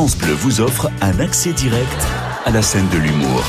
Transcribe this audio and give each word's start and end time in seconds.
France 0.00 0.16
vous 0.16 0.62
offre 0.62 0.90
un 1.02 1.20
accès 1.20 1.52
direct 1.52 2.06
à 2.46 2.50
la 2.50 2.62
scène 2.62 2.88
de 2.88 2.96
l'humour. 2.96 3.44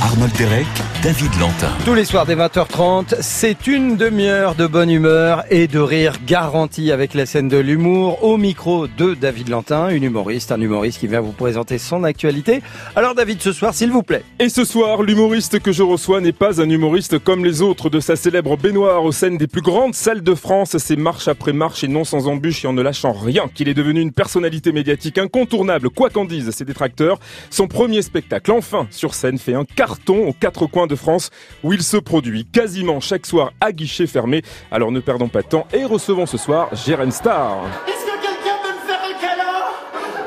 Arnold 0.00 0.32
Derek, 0.38 0.66
David 1.02 1.34
Lantin. 1.40 1.72
Tous 1.84 1.94
les 1.94 2.04
soirs 2.04 2.26
dès 2.26 2.36
20h30, 2.36 3.16
c'est 3.20 3.66
une 3.66 3.96
demi-heure 3.96 4.54
de 4.54 4.68
bonne 4.68 4.88
humeur 4.88 5.42
et 5.50 5.66
de 5.66 5.80
rire 5.80 6.18
garanti 6.24 6.92
avec 6.92 7.14
la 7.14 7.26
scène 7.26 7.48
de 7.48 7.56
l'humour 7.56 8.22
au 8.22 8.36
micro 8.36 8.86
de 8.86 9.14
David 9.14 9.48
Lantin, 9.48 9.88
une 9.88 10.04
humoriste, 10.04 10.52
un 10.52 10.60
humoriste 10.60 11.00
qui 11.00 11.08
vient 11.08 11.20
vous 11.20 11.32
présenter 11.32 11.78
son 11.78 12.04
actualité. 12.04 12.62
Alors 12.94 13.16
David, 13.16 13.42
ce 13.42 13.50
soir, 13.52 13.74
s'il 13.74 13.90
vous 13.90 14.04
plaît. 14.04 14.22
Et 14.38 14.48
ce 14.48 14.64
soir, 14.64 15.02
l'humoriste 15.02 15.58
que 15.58 15.72
je 15.72 15.82
reçois 15.82 16.20
n'est 16.20 16.30
pas 16.30 16.60
un 16.60 16.70
humoriste 16.70 17.18
comme 17.18 17.44
les 17.44 17.62
autres. 17.62 17.90
De 17.90 17.98
sa 17.98 18.14
célèbre 18.14 18.56
baignoire 18.56 19.02
aux 19.02 19.10
scènes 19.10 19.38
des 19.38 19.48
plus 19.48 19.62
grandes 19.62 19.96
salles 19.96 20.22
de 20.22 20.34
France, 20.36 20.76
c'est 20.78 20.94
marche 20.94 21.26
après 21.26 21.52
marche 21.52 21.82
et 21.82 21.88
non 21.88 22.04
sans 22.04 22.28
embûche 22.28 22.64
et 22.64 22.68
en 22.68 22.74
ne 22.74 22.82
lâchant 22.82 23.12
rien 23.12 23.50
qu'il 23.52 23.68
est 23.68 23.74
devenu 23.74 24.00
une 24.00 24.12
personnalité 24.12 24.70
médiatique 24.70 25.18
incontournable, 25.18 25.90
quoi 25.90 26.10
qu'en 26.10 26.26
disent 26.26 26.50
ses 26.50 26.64
détracteurs. 26.64 27.18
Son 27.50 27.66
premier 27.66 28.02
spectacle, 28.02 28.52
enfin, 28.52 28.86
sur 28.92 29.14
scène, 29.14 29.38
fait 29.38 29.54
un 29.54 29.64
quart 29.64 29.98
aux 30.08 30.32
quatre 30.32 30.66
coins 30.66 30.86
de 30.86 30.91
France 30.96 31.30
où 31.62 31.72
il 31.72 31.82
se 31.82 31.96
produit 31.96 32.44
quasiment 32.46 33.00
chaque 33.00 33.26
soir 33.26 33.52
à 33.60 33.72
guichet 33.72 34.06
fermé. 34.06 34.42
Alors 34.70 34.92
ne 34.92 35.00
perdons 35.00 35.28
pas 35.28 35.42
de 35.42 35.48
temps 35.48 35.66
et 35.72 35.84
recevons 35.84 36.26
ce 36.26 36.38
soir 36.38 36.68
Jérém 36.74 37.10
Star. 37.10 37.58
Est-ce 37.86 38.04
que 38.04 38.12
quelqu'un 38.20 38.56
peut 38.62 38.72
me 38.72 38.80
faire 38.86 39.00
un 39.04 39.14
câlin? 39.20 39.60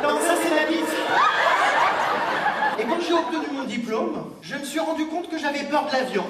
Non, 0.04 0.20
ça 0.20 0.36
c'est 0.42 0.56
la 0.56 0.66
bite. 0.66 0.96
Et 2.80 2.84
quand 2.84 3.00
j'ai 3.08 3.14
obtenu 3.14 3.58
mon 3.58 3.66
diplôme, 3.66 4.32
je 4.42 4.56
me 4.56 4.64
suis 4.64 4.80
rendu 4.80 5.06
compte 5.08 5.30
que 5.30 5.38
j'avais 5.38 5.64
peur 5.64 5.86
de 5.88 5.92
l'avion. 5.92 6.26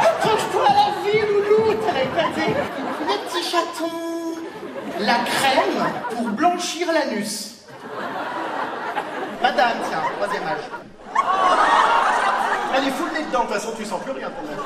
Accroche-toi 0.00 0.64
à 0.66 0.74
la 0.74 0.90
vie, 1.04 1.20
loulou, 1.20 1.74
t'as 1.86 2.02
épaté. 2.02 2.52
Les 3.08 3.18
petits 3.28 3.44
chatons. 3.48 4.06
La 5.00 5.18
crème 5.18 5.86
pour 6.10 6.28
blanchir 6.30 6.92
l'anus. 6.92 7.57
Madame, 9.42 9.78
tiens, 9.88 10.02
troisième 10.18 10.48
âge. 10.48 10.64
Allez, 12.74 12.90
foule 12.90 13.10
les 13.14 13.24
dedans, 13.24 13.44
de 13.44 13.46
toute 13.46 13.54
façon, 13.54 13.72
tu 13.76 13.84
sens 13.84 14.00
plus 14.02 14.12
rien, 14.12 14.28
ton 14.30 14.42
âge. 14.50 14.64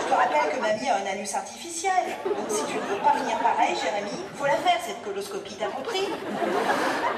Je 0.00 0.06
te 0.06 0.12
rappelle 0.12 0.55
que 0.55 0.55
ma 0.66 0.76
vie 0.76 0.88
a 0.88 0.96
un 0.96 1.16
anus 1.16 1.34
artificiel. 1.34 1.92
Donc 2.24 2.46
si 2.48 2.64
tu 2.66 2.74
ne 2.74 2.80
veux 2.80 3.00
pas 3.02 3.12
finir 3.12 3.38
pareil, 3.38 3.74
Jérémy, 3.80 4.10
faut 4.34 4.46
la 4.46 4.56
faire, 4.56 4.80
cette 4.84 5.02
coloscopie, 5.04 5.54
t'as 5.58 5.66
compris 5.66 6.00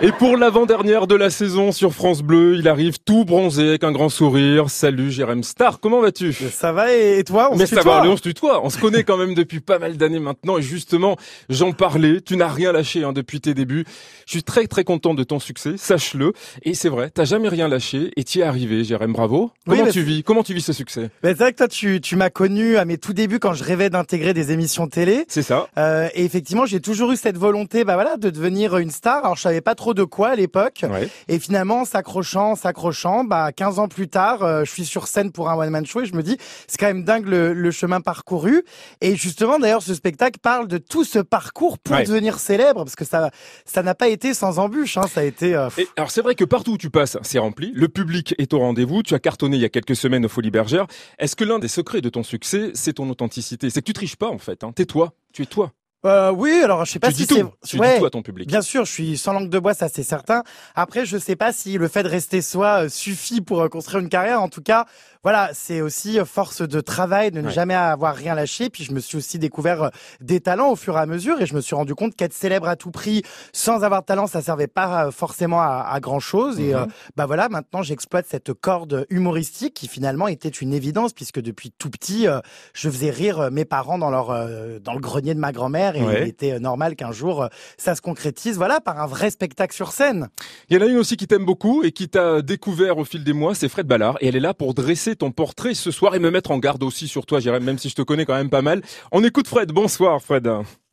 Et 0.02 0.12
pour 0.12 0.36
l'avant-dernière 0.36 1.06
de 1.06 1.14
la 1.14 1.30
saison 1.30 1.72
sur 1.72 1.94
France 1.94 2.22
Bleu, 2.22 2.56
il 2.56 2.69
arrive 2.69 2.98
tout 2.98 3.24
bronzé 3.24 3.69
avec 3.69 3.84
un 3.84 3.92
grand 3.92 4.10
sourire. 4.10 4.69
Salut 4.69 5.10
Jérém 5.10 5.42
Star, 5.42 5.80
comment 5.80 6.00
vas-tu? 6.00 6.32
Ça 6.32 6.72
va 6.72 6.92
et 6.92 7.24
toi 7.24 7.48
on 7.52 7.56
Mais 7.56 7.66
se 7.66 7.74
ça 7.74 7.82
va, 7.82 8.02
on 8.04 8.16
se 8.16 8.22
tutoie. 8.22 8.60
On 8.64 8.70
se 8.70 8.78
connaît 8.78 9.04
quand 9.04 9.16
même 9.16 9.34
depuis 9.34 9.60
pas 9.60 9.78
mal 9.78 9.96
d'années 9.96 10.20
maintenant 10.20 10.58
et 10.58 10.62
justement, 10.62 11.16
j'en 11.48 11.72
parlais. 11.72 12.20
Tu 12.20 12.36
n'as 12.36 12.48
rien 12.48 12.72
lâché 12.72 13.04
hein, 13.04 13.12
depuis 13.12 13.41
tes 13.41 13.54
débuts. 13.54 13.84
Je 14.26 14.32
suis 14.32 14.42
très 14.42 14.66
très 14.66 14.84
content 14.84 15.14
de 15.14 15.24
ton 15.24 15.38
succès, 15.38 15.74
sache-le. 15.78 16.32
Et 16.64 16.74
c'est 16.74 16.91
vrai, 16.91 17.10
t'as 17.10 17.24
jamais 17.24 17.48
rien 17.48 17.69
lâché 17.69 18.12
et 18.16 18.24
tu 18.24 18.41
es 18.41 18.42
arrivé, 18.42 18.84
Jérém. 18.84 19.12
Bravo. 19.12 19.52
Comment 19.66 19.86
tu 19.86 20.02
vis? 20.02 20.22
Comment 20.22 20.42
tu 20.42 20.52
vis 20.52 20.60
ce 20.60 20.74
succès? 20.74 21.10
Mais 21.22 21.30
c'est 21.30 21.38
vrai 21.38 21.52
que 21.52 21.58
toi, 21.58 21.69
tu, 21.69 22.00
tu 22.02 22.16
m'as 22.16 22.30
connu 22.30 22.76
à 22.76 22.84
mes 22.84 22.98
tout 22.98 23.14
débuts 23.14 23.38
quand 23.39 23.55
je 23.55 23.64
rêvais 23.64 23.91
d'intégrer 23.91 24.34
des 24.34 24.53
émissions 24.53 24.86
télé. 24.89 25.25
C'est 25.28 25.42
ça. 25.42 25.69
Euh, 25.78 26.08
et 26.14 26.25
effectivement, 26.25 26.67
j'ai 26.67 26.81
toujours 26.81 27.12
eu 27.12 27.17
cette 27.17 27.36
volonté, 27.39 27.84
bah 27.84 27.94
voilà, 27.94 28.17
de 28.17 28.31
devenir 28.31 28.77
une 28.78 28.91
star. 28.91 29.19
Alors, 29.25 29.36
je 29.36 29.42
savais 29.42 29.61
pas 29.61 29.75
trop 29.75 29.94
de 29.94 30.05
quoi 30.05 30.28
à 30.31 30.34
l'époque. 30.36 30.84
Ouais. 30.89 31.08
Et 31.28 31.39
finalement, 31.39 31.84
s'accrochant, 31.84 32.55
s'accrochant, 32.56 33.25
bah 33.25 33.53
15 33.53 33.78
ans 33.78 33.89
plus 33.89 34.09
tard, 34.09 34.42
euh, 34.42 34.64
je 34.64 34.70
suis 34.70 34.84
sur 34.84 35.06
scène 35.06 35.33
pour 35.33 35.48
un 35.50 35.56
one 35.56 35.70
man 35.70 35.86
show 35.86 36.00
et 36.03 36.06
je 36.06 36.14
me 36.14 36.22
dis, 36.22 36.36
c'est 36.66 36.78
quand 36.78 36.86
même 36.86 37.05
dingue 37.05 37.27
le, 37.27 37.53
le 37.53 37.70
chemin 37.70 38.00
parcouru. 38.00 38.64
Et 39.00 39.16
justement, 39.16 39.59
d'ailleurs, 39.59 39.83
ce 39.83 39.94
spectacle 39.94 40.39
parle 40.41 40.69
de 40.69 40.78
tout 40.78 41.05
ce 41.05 41.19
parcours 41.19 41.78
pour 41.78 41.97
Ouais. 41.97 42.05
devenir 42.05 42.39
célèbre, 42.39 42.84
parce 42.84 42.97
que 42.97 43.05
ça, 43.05 43.31
ça 43.64 43.83
n'a 43.83 43.94
pas 43.94 44.09
été 44.09 44.34
sans 44.34 44.59
embûche. 44.59 44.97
Hein, 44.98 45.06
ça 45.12 45.20
a 45.20 45.25
été. 45.25 45.55
euh, 45.55 45.69
Et 45.78 45.86
alors 45.97 46.11
c'est 46.11 46.20
vrai 46.22 46.34
que 46.34 46.44
partout 46.44 46.72
où 46.72 46.78
tu 46.78 46.91
passes, 46.91 47.16
c'est 47.22 47.39
rempli. 47.39 47.72
Le 47.75 47.88
public 47.88 48.34
est 48.38 48.53
au 48.55 48.59
rendez-vous. 48.59 49.03
Tu 49.03 49.15
as 49.15 49.19
cartonné 49.19 49.56
il 49.56 49.62
y 49.62 49.65
a 49.65 49.69
quelques 49.69 49.97
semaines 49.97 50.25
aux 50.25 50.28
Folies 50.28 50.50
Bergères. 50.50 50.87
Est-ce 51.19 51.34
que 51.37 51.44
l'un 51.44 51.59
des 51.59 51.69
secrets 51.69 52.00
de 52.00 52.09
ton 52.09 52.22
succès, 52.22 52.70
c'est 52.75 52.94
ton 52.94 53.09
authenticité 53.10 53.28
C'est 53.33 53.56
que 53.59 53.81
tu 53.81 53.93
triches 53.93 54.16
pas 54.16 54.28
en 54.28 54.39
fait. 54.39 54.65
Hein. 54.65 54.72
T'es 54.75 54.84
toi. 54.87 55.12
Tu 55.33 55.43
es 55.43 55.47
toi. 55.47 55.72
euh, 56.06 56.31
oui, 56.31 56.61
alors 56.62 56.84
je 56.84 56.93
sais 56.93 56.99
pas 56.99 57.09
tu 57.09 57.15
si 57.15 57.27
c'est. 57.27 57.44
Tu 57.66 57.78
Ouais. 57.78 57.94
dis 57.94 57.99
tout 58.00 58.06
à 58.06 58.11
ton 58.11 58.22
public. 58.22 58.47
Bien 58.49 58.62
sûr, 58.62 58.84
je 58.84 58.93
suis 58.93 59.19
sans 59.19 59.33
langue 59.33 59.50
de 59.50 59.59
bois, 59.59 59.75
ça 59.75 59.89
c'est 59.89 60.03
certain. 60.05 60.43
Après, 60.75 61.05
je 61.06 61.19
sais 61.19 61.37
pas 61.37 61.53
si 61.53 61.77
le 61.77 61.88
fait 61.88 62.03
de 62.05 62.09
rester 62.09 62.41
soi 62.41 62.84
euh, 62.84 62.88
suffit 62.88 63.41
pour 63.41 63.61
euh, 63.62 63.69
construire 63.69 64.00
une 64.03 64.09
carrière. 64.09 64.41
En 64.43 64.49
tout 64.49 64.62
cas, 64.62 64.87
voilà, 65.23 65.51
c'est 65.53 65.81
aussi 65.81 66.19
euh, 66.21 66.25
force 66.25 66.62
de 66.62 66.81
travail, 66.81 67.31
de 67.31 67.41
ne 67.41 67.47
Ouais. 67.49 67.53
jamais 67.53 67.75
avoir 67.75 68.15
rien 68.15 68.34
lâché. 68.34 68.69
Puis 68.71 68.84
je 68.84 68.93
me 68.93 69.01
suis 69.01 69.17
aussi 69.19 69.39
découvert 69.39 69.83
euh, 69.84 69.89
des 70.21 70.41
talents 70.41 70.71
au 70.71 70.77
fur 70.77 70.97
et 70.97 71.01
à 71.01 71.06
mesure, 71.06 71.41
et 71.41 71.47
je 71.47 71.55
me 71.55 71.61
suis 71.61 71.75
rendu 71.75 71.95
compte 71.95 72.15
qu'être 72.15 72.33
célèbre 72.33 72.69
à 72.69 72.77
tout 72.77 72.91
prix, 72.91 73.23
sans 73.53 73.83
avoir 73.84 74.03
de 74.03 74.06
talent, 74.06 74.27
ça 74.27 74.43
servait 74.43 74.67
pas 74.67 75.06
euh, 75.06 75.11
forcément 75.11 75.61
à, 75.61 75.87
à 75.91 76.01
grand 76.01 76.21
chose. 76.21 76.61
Et 76.61 76.69
Mhm. 76.75 76.81
euh, 76.81 76.87
bah 77.17 77.27
voilà, 77.27 77.49
maintenant 77.49 77.83
j'exploite 77.83 78.27
cette 78.29 78.53
corde 78.53 79.06
humoristique 79.11 79.75
qui 79.75 79.89
finalement 79.89 80.29
était 80.29 80.49
une 80.49 80.73
évidence, 80.73 81.12
puisque 81.12 81.41
depuis 81.41 81.71
tout 81.77 81.91
petit, 81.91 82.27
euh, 82.27 82.41
je 82.75 82.89
faisais 82.91 83.11
rire 83.11 83.50
mes 83.50 83.65
parents 83.65 83.99
dans 83.99 84.11
leur 84.11 84.31
euh, 84.31 84.79
dans 84.79 84.95
le 84.95 85.00
grenier 85.00 85.35
de 85.35 85.41
ma 85.41 85.53
grand-mère, 85.53 85.97
et 85.97 86.03
Ouais. 86.03 86.23
il 86.23 86.29
était 86.29 86.61
normal 86.61 86.95
qu'un 86.97 87.12
jour 87.12 87.49
ça 87.77 87.95
se 87.95 88.00
concrétise, 88.00 88.56
voilà, 88.56 88.81
par 88.81 89.00
un 89.00 89.06
vrai 89.06 89.31
spectacle 89.31 89.75
sur 89.75 89.93
scène. 89.93 90.29
Il 90.69 90.77
y 90.77 90.81
en 90.83 90.87
a 90.87 90.89
une 90.89 90.97
aussi 90.99 91.17
qui 91.17 91.27
t'aime 91.27 91.45
beaucoup 91.45 91.83
et 91.83 91.93
qui 91.93 92.09
t'a 92.09 92.43
découvert 92.43 92.99
au 92.99 93.05
fil 93.05 93.25
des 93.25 93.33
mois, 93.33 93.55
c'est 93.55 93.69
Fred 93.69 93.87
Ballard. 93.87 94.17
Et 94.21 94.29
elle 94.29 94.37
est 94.37 94.41
là 94.41 94.55
pour 94.55 94.75
dresser 94.75 95.07
ton 95.16 95.30
portrait 95.30 95.74
ce 95.74 95.91
soir 95.91 96.14
et 96.14 96.19
me 96.19 96.30
mettre 96.30 96.50
en 96.50 96.58
garde 96.58 96.82
aussi 96.82 97.08
sur 97.08 97.26
toi, 97.26 97.41
Jérém, 97.41 97.62
même 97.62 97.78
si 97.78 97.88
je 97.88 97.94
te 97.94 98.02
connais 98.02 98.24
quand 98.24 98.34
même 98.34 98.50
pas 98.50 98.62
mal. 98.62 98.82
On 99.12 99.24
écoute 99.24 99.48
Fred. 99.48 99.72
Bonsoir, 99.72 100.22
Fred. 100.22 100.48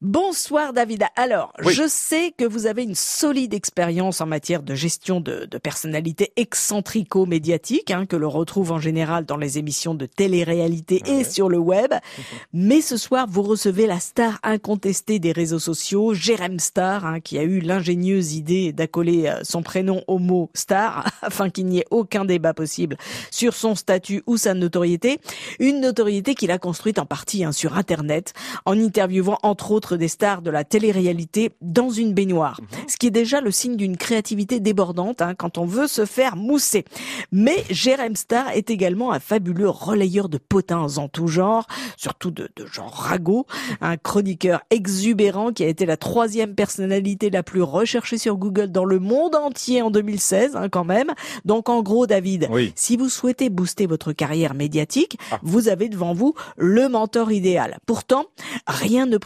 Bonsoir 0.06 0.72
David. 0.72 1.04
Alors, 1.16 1.52
Oui. 1.66 1.74
je 1.74 1.88
sais 1.88 2.32
que 2.38 2.46
vous 2.46 2.68
avez 2.68 2.84
une 2.84 2.94
solide 2.94 3.56
expérience 3.56 4.22
en 4.22 4.28
matière 4.28 4.62
de 4.62 4.76
gestion 4.76 5.20
de, 5.20 5.48
de 5.50 5.58
personnalités 5.58 6.32
excentrico-médiatiques, 6.36 7.90
hein, 7.90 8.06
que 8.06 8.16
l'on 8.16 8.30
retrouve 8.30 8.72
en 8.72 8.78
général 8.78 9.26
dans 9.26 9.36
les 9.36 9.58
émissions 9.58 9.96
de 9.96 10.06
télé-réalité 10.06 11.02
et 11.08 11.24
sur 11.24 11.50
le 11.50 11.58
web. 11.58 11.92
Mais 12.54 12.82
ce 12.82 12.98
soir, 12.98 13.26
vous 13.28 13.42
recevez 13.42 13.88
la 13.88 14.00
star 14.00 14.38
incontestée 14.44 15.18
des 15.18 15.32
réseaux 15.32 15.58
sociaux, 15.58 16.14
Jérém 16.14 16.60
Star, 16.60 17.04
hein, 17.04 17.20
qui 17.20 17.40
a 17.40 17.44
eu 17.44 17.60
l'ingénieuse 17.60 18.36
idée 18.36 18.74
d'accoler 18.74 19.26
euh, 19.26 19.40
son 19.42 19.64
prénom 19.64 20.04
au 20.06 20.20
mot 20.20 20.52
star, 20.54 21.10
afin 21.24 21.50
qu'il 21.50 21.66
n'y 21.66 21.80
ait 21.80 21.88
aucun 21.90 22.26
débat 22.26 22.54
possible 22.54 22.96
sur 23.32 23.56
son 23.56 23.74
statut 23.74 24.22
ou 24.28 24.38
sa 24.38 24.54
notoriété. 24.54 25.20
Une 25.58 25.82
notoriété 25.82 26.36
qu'il 26.36 26.52
a 26.52 26.60
construite 26.60 27.00
en 27.00 27.08
partie 27.08 27.44
hein, 27.44 27.52
sur 27.52 27.76
Internet, 27.76 28.34
en 28.66 28.80
interviewant 28.80 29.40
entre 29.42 29.72
autres 29.72 29.95
des 29.98 30.08
stars 30.08 30.42
de 30.42 30.50
la 30.52 30.64
télé-réalité 30.64 31.52
dans 31.62 31.90
une 31.90 32.14
baignoire. 32.14 32.60
Ce 32.88 32.98
qui 32.98 33.08
est 33.08 33.12
déjà 33.12 33.42
le 33.42 33.52
signe 33.52 33.76
d'une 33.76 33.98
créativité 33.98 34.60
débordante 34.60 35.22
hein, 35.22 35.36
quand 35.36 35.58
on 35.58 35.66
veut 35.66 35.88
se 35.88 36.06
faire 36.06 36.36
mousser. 36.36 36.86
Mais 37.32 37.64
Jérém 37.70 38.16
Star 38.16 38.50
est 38.52 38.70
également 38.70 39.12
un 39.12 39.20
fabuleux 39.20 39.70
relayeur 39.70 40.30
de 40.30 40.38
potins 40.38 40.98
en 40.98 41.08
tout 41.08 41.28
genre, 41.28 41.68
surtout 41.98 42.32
de, 42.32 42.50
de 42.56 42.66
genre 42.66 42.92
ragot, 42.94 43.46
un 43.82 43.98
chroniqueur 43.98 44.62
exubérant 44.70 45.52
qui 45.52 45.64
a 45.64 45.68
été 45.68 45.86
la 45.86 45.98
troisième 45.98 46.56
personnalité 46.56 47.30
la 47.30 47.44
plus 47.44 47.62
recherchée 47.62 48.18
sur 48.18 48.38
Google 48.38 48.72
dans 48.72 48.86
le 48.86 49.00
monde 49.00 49.36
entier 49.36 49.82
en 49.82 49.92
2016 49.92 50.56
hein, 50.56 50.70
quand 50.70 50.84
même. 50.86 51.12
Donc 51.46 51.70
en 51.70 51.82
gros 51.82 52.08
David, 52.08 52.48
Oui. 52.52 52.72
si 52.76 52.98
vous 52.98 53.10
souhaitez 53.10 53.50
booster 53.50 53.86
votre 53.88 54.14
carrière 54.14 54.54
médiatique, 54.54 55.18
Ah. 55.32 55.40
vous 55.44 55.68
avez 55.70 55.90
devant 55.90 56.14
vous 56.14 56.34
le 56.58 56.88
mentor 56.90 57.32
idéal. 57.32 57.78
Pourtant, 57.86 58.26
rien 58.68 59.06
ne 59.06 59.18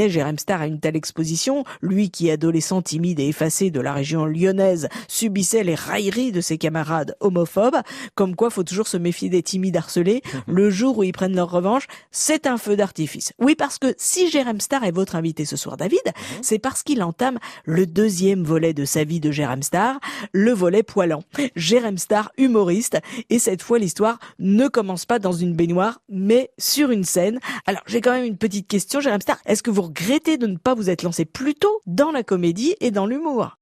prédestinait 0.00 0.08
Jérém 0.08 0.38
Star 0.38 0.60
à 0.62 0.66
une 0.66 0.80
telle 0.80 0.96
exposition. 0.96 1.64
Lui 1.82 2.10
qui, 2.10 2.30
adolescent 2.30 2.82
timide 2.82 3.20
et 3.20 3.28
effacé 3.28 3.70
de 3.70 3.80
la 3.80 3.92
région 3.92 4.24
lyonnaise, 4.24 4.88
subissait 5.08 5.64
les 5.64 5.74
railleries 5.74 6.32
de 6.32 6.40
ses 6.40 6.58
camarades 6.58 7.16
homophobes. 7.20 7.80
Comme 8.14 8.36
quoi, 8.36 8.50
faut 8.50 8.64
toujours 8.64 8.88
se 8.88 8.96
méfier 8.96 9.28
des 9.28 9.42
timides 9.42 9.76
harcelés. 9.76 10.22
Le 10.46 10.70
jour 10.70 10.98
où 10.98 11.02
ils 11.02 11.12
prennent 11.12 11.34
leur 11.34 11.50
revanche, 11.50 11.86
c'est 12.10 12.46
un 12.46 12.56
feu 12.56 12.76
d'artifice. 12.76 13.32
Oui, 13.38 13.54
parce 13.54 13.78
que 13.78 13.94
si 13.98 14.30
Jérém 14.30 14.60
Star 14.60 14.84
est 14.84 14.90
votre 14.90 15.16
invité 15.16 15.44
ce 15.44 15.56
soir, 15.56 15.76
David, 15.76 16.00
c'est 16.42 16.58
parce 16.58 16.82
qu'il 16.82 17.02
entame 17.02 17.38
le 17.64 17.86
deuxième 17.86 18.42
volet 18.42 18.72
de 18.72 18.84
sa 18.84 19.04
vie 19.04 19.20
de 19.20 19.30
Jérém 19.30 19.62
Star, 19.62 20.00
le 20.32 20.52
volet 20.52 20.82
poilant. 20.82 21.22
Jérém 21.56 21.98
Star, 21.98 22.30
humoriste, 22.38 22.98
et 23.28 23.38
cette 23.38 23.62
fois 23.62 23.78
l'histoire 23.78 24.18
ne 24.38 24.68
commence 24.68 25.06
pas 25.06 25.18
dans 25.18 25.32
une 25.32 25.54
baignoire, 25.54 26.00
mais 26.08 26.50
sur 26.58 26.90
une 26.90 27.04
scène. 27.04 27.38
Alors 27.66 27.82
j'ai 27.86 28.00
quand 28.00 28.12
même 28.12 28.24
une 28.24 28.38
petite 28.38 28.68
question, 28.68 29.00
Jérém 29.00 29.20
Star. 29.20 29.38
Est-ce 29.46 29.62
que 29.62 29.70
vous 29.70 29.82
regrettez 29.90 30.38
de 30.38 30.46
ne 30.46 30.56
pas 30.56 30.74
vous 30.74 30.88
être 30.88 31.02
lancé 31.02 31.24
plus 31.24 31.54
tôt 31.54 31.80
dans 31.86 32.12
la 32.12 32.22
comédie 32.22 32.76
et 32.80 32.92
dans 32.92 33.06
l'humour 33.06 33.56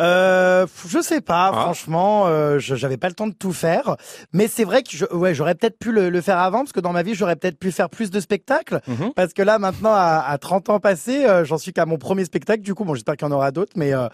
Euh, 0.00 0.66
je 0.88 1.00
sais 1.00 1.20
pas, 1.20 1.50
Ah. 1.54 1.60
franchement, 1.62 2.24
euh, 2.26 2.58
j'avais 2.58 2.96
pas 2.96 3.08
le 3.08 3.14
temps 3.14 3.26
de 3.26 3.34
tout 3.34 3.52
faire, 3.52 3.96
mais 4.32 4.48
c'est 4.48 4.64
vrai 4.64 4.82
que 4.82 4.90
je, 4.92 5.04
ouais, 5.12 5.34
j'aurais 5.34 5.54
peut-être 5.54 5.78
pu 5.78 5.92
le, 5.92 6.08
le 6.10 6.20
faire 6.20 6.38
avant 6.38 6.60
parce 6.60 6.72
que 6.72 6.80
dans 6.80 6.92
ma 6.92 7.02
vie 7.02 7.14
j'aurais 7.14 7.36
peut-être 7.36 7.58
pu 7.58 7.70
faire 7.72 7.90
plus 7.90 8.10
de 8.10 8.20
spectacles. 8.20 8.80
Mhm. 8.86 9.12
Parce 9.14 9.32
que 9.32 9.42
là 9.42 9.58
maintenant 9.58 9.92
à, 9.92 10.24
à 10.26 10.38
30 10.38 10.70
ans 10.70 10.80
passés, 10.80 11.24
euh, 11.24 11.44
j'en 11.44 11.58
suis 11.58 11.72
qu'à 11.72 11.86
mon 11.86 11.98
premier 11.98 12.24
spectacle. 12.24 12.62
Du 12.62 12.74
coup, 12.74 12.84
bon, 12.84 12.94
j'espère 12.94 13.16
qu'il 13.16 13.26
y 13.28 13.30
en 13.30 13.34
aura 13.34 13.50
d'autres, 13.50 13.72
mais 13.76 13.92
euh, 13.92 14.08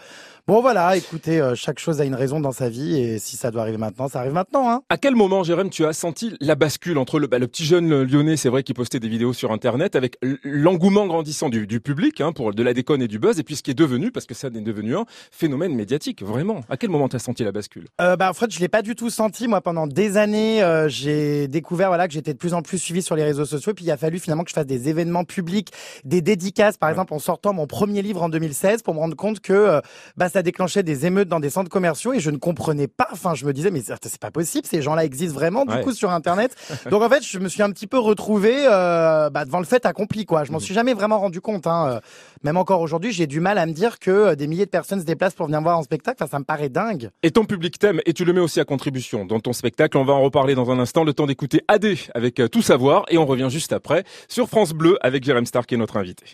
bon 0.47 0.61
voilà, 0.61 0.95
écoutez, 0.97 1.41
chaque 1.55 1.79
chose 1.79 2.01
a 2.01 2.05
une 2.05 2.15
raison 2.15 2.39
dans 2.39 2.51
sa 2.51 2.69
vie 2.69 2.99
et 2.99 3.19
si 3.19 3.37
ça 3.37 3.51
doit 3.51 3.61
arriver 3.61 3.77
maintenant, 3.77 4.07
ça 4.07 4.19
arrive 4.19 4.33
maintenant. 4.33 4.69
Hein. 4.69 4.81
À 4.89 4.97
quel 4.97 5.15
moment, 5.15 5.43
Jérém, 5.43 5.69
tu 5.69 5.85
as 5.85 5.93
senti 5.93 6.35
la 6.41 6.55
bascule 6.55 6.97
entre 6.97 7.19
le, 7.19 7.27
bah, 7.27 7.39
le 7.39 7.47
petit 7.47 7.65
jeune 7.65 8.03
lyonnais, 8.03 8.37
c'est 8.37 8.49
vrai, 8.49 8.63
qui 8.63 8.73
postait 8.73 8.99
des 8.99 9.09
vidéos 9.09 9.33
sur 9.33 9.51
Internet, 9.51 9.95
avec 9.95 10.17
l'engouement 10.43 11.05
grandissant 11.07 11.49
du, 11.49 11.67
du 11.67 11.79
public 11.79 12.21
hein, 12.21 12.31
pour 12.33 12.53
de 12.53 12.63
la 12.63 12.73
déconne 12.73 13.01
et 13.01 13.07
du 13.07 13.19
buzz, 13.19 13.39
et 13.39 13.43
puis 13.43 13.55
ce 13.55 13.63
qui 13.63 13.71
est 13.71 13.75
devenu, 13.75 14.11
parce 14.11 14.25
que 14.25 14.33
ça 14.33 14.47
est 14.47 14.51
devenu 14.61 14.95
un 14.95 15.05
phénomène 15.37 15.75
médiatique, 15.75 16.23
vraiment. 16.23 16.61
À 16.69 16.77
quel 16.77 16.89
moment 16.89 17.07
tu 17.07 17.15
as 17.15 17.19
senti 17.19 17.43
la 17.43 17.51
bascule? 17.51 17.85
Euh, 18.01 18.15
bah, 18.15 18.29
en 18.29 18.33
fait, 18.33 18.51
je 18.51 18.59
l'ai 18.59 18.67
pas 18.67 18.81
du 18.81 18.95
tout 18.95 19.09
senti. 19.09 19.47
Moi, 19.47 19.61
pendant 19.61 19.85
des 19.87 20.17
années, 20.17 20.63
euh, 20.63 20.89
j'ai 20.89 21.47
découvert 21.47 21.89
voilà 21.89 22.07
que 22.07 22.13
j'étais 22.13 22.33
de 22.33 22.37
plus 22.39 22.53
en 22.53 22.61
plus 22.61 22.77
suivi 22.79 23.01
sur 23.01 23.15
les 23.15 23.23
réseaux 23.23 23.45
sociaux. 23.45 23.73
Puis 23.73 23.85
il 23.85 23.91
a 23.91 23.97
fallu 23.97 24.17
finalement 24.19 24.43
que 24.43 24.49
je 24.49 24.55
fasse 24.55 24.65
des 24.65 24.89
événements 24.89 25.23
publics, 25.25 25.71
des 26.03 26.21
dédicaces, 26.21 26.77
par 26.77 26.89
exemple 26.89 27.13
en 27.13 27.19
sortant 27.19 27.53
mon 27.53 27.67
premier 27.67 28.01
livre 28.01 28.23
en 28.23 28.29
2016, 28.29 28.81
pour 28.81 28.93
me 28.95 28.99
rendre 28.99 29.15
compte 29.15 29.39
que 29.39 29.53
euh, 29.53 29.81
bah 30.17 30.29
ça 30.29 30.41
déclenchait 30.41 30.83
des 30.83 31.05
émeutes 31.05 31.27
dans 31.29 31.39
des 31.39 31.49
centres 31.51 31.69
commerciaux 31.69 32.13
et 32.13 32.19
je 32.19 32.31
ne 32.31 32.37
comprenais 32.37 32.87
pas. 32.87 33.07
Enfin, 33.11 33.35
je 33.35 33.45
me 33.45 33.53
disais 33.53 33.69
mais 33.71 33.81
c'est 33.81 34.19
pas 34.19 34.31
possible. 34.31 34.65
Ces 34.67 34.81
gens-là 34.81 35.05
existent 35.05 35.35
vraiment 35.35 35.65
du 35.65 35.73
Ouais. 35.73 35.83
coup 35.83 35.91
sur 35.91 36.09
Internet. 36.11 36.55
Donc 36.89 37.03
en 37.03 37.09
fait, 37.09 37.23
je 37.23 37.37
me 37.39 37.47
suis 37.49 37.61
un 37.61 37.69
petit 37.71 37.87
peu 37.87 37.99
retrouvé 37.99 38.65
bah, 38.65 39.45
devant 39.45 39.59
le 39.59 39.65
fait 39.65 39.85
accompli. 39.85 40.25
Quoi. 40.25 40.43
Je 40.43 40.51
m'en 40.51 40.59
suis 40.59 40.73
jamais 40.73 40.93
vraiment 40.93 41.19
rendu 41.19 41.41
compte. 41.41 41.67
Hein. 41.67 41.99
Même 42.43 42.57
encore 42.57 42.81
aujourd'hui, 42.81 43.11
j'ai 43.11 43.27
du 43.27 43.39
mal 43.39 43.57
à 43.57 43.65
me 43.65 43.73
dire 43.73 43.99
que 43.99 44.33
des 44.35 44.47
milliers 44.47 44.65
de 44.65 44.71
personnes 44.71 44.99
se 44.99 45.05
déplacent 45.05 45.26
pour 45.35 45.47
venir 45.47 45.59
me 45.59 45.65
voir 45.65 45.77
en 45.77 45.83
spectacle. 45.83 46.17
Enfin, 46.21 46.29
ça 46.29 46.39
me 46.39 46.45
paraît 46.45 46.69
dingue. 46.69 47.09
Et 47.23 47.31
ton 47.31 47.45
public 47.45 47.77
t'aime, 47.79 48.01
et 48.05 48.13
tu 48.13 48.25
le 48.25 48.33
mets 48.33 48.39
aussi 48.39 48.59
à 48.59 48.65
contribution 48.65 49.25
dans 49.25 49.39
ton 49.39 49.53
spectacle. 49.53 49.97
On 49.97 50.03
va 50.03 50.13
en 50.13 50.21
reparler 50.21 50.55
dans 50.55 50.71
un 50.71 50.79
instant. 50.79 51.03
Le 51.03 51.13
temps 51.13 51.25
d'écouter 51.25 51.61
AD 51.67 51.95
avec 52.13 52.39
euh, 52.39 52.47
Tout 52.47 52.61
Savoir, 52.61 53.05
et 53.09 53.17
on 53.17 53.25
revient 53.25 53.47
juste 53.49 53.73
après 53.73 54.03
sur 54.27 54.47
France 54.47 54.73
Bleu 54.73 54.97
avec 55.01 55.23
Jérém 55.23 55.45
Star 55.45 55.65
qui 55.65 55.75
est 55.75 55.77
notre 55.77 55.97
invité. 55.97 56.25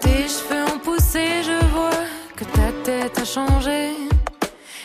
Tes 0.00 0.28
cheveux 0.28 0.64
ont 0.74 0.78
poussé, 0.78 1.42
je 1.42 1.66
vois 1.72 1.90
que 2.36 2.44
ta 2.44 2.72
tête 2.84 3.18
a 3.18 3.24
changé. 3.24 3.90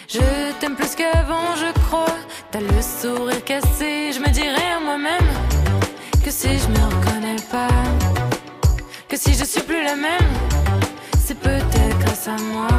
Je 0.08 0.20
t'aime 0.60 0.76
plus 0.76 0.96
qu'avant, 0.96 1.56
je 1.56 1.72
crois. 1.82 2.16
T'as 2.52 2.62
le 2.62 2.82
sourire 2.82 3.44
cassé, 3.44 4.12
je 4.12 4.20
me 4.20 4.30
dirais 4.32 4.72
à 4.76 4.80
moi-même 4.80 5.28
que 6.24 6.32
si 6.32 6.48
je 6.48 6.68
me 6.68 6.84
reconnais 6.96 7.36
pas, 7.52 7.68
si 9.20 9.34
je 9.34 9.44
suis 9.44 9.62
plus 9.62 9.84
la 9.84 9.96
même, 9.98 10.32
c'est 11.26 11.38
peut-être 11.38 12.00
grâce 12.00 12.28
à 12.30 12.38
moi. 12.54 12.70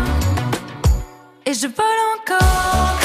Et 1.44 1.52
je 1.52 1.66
vole 1.66 2.00
encore 2.16 2.99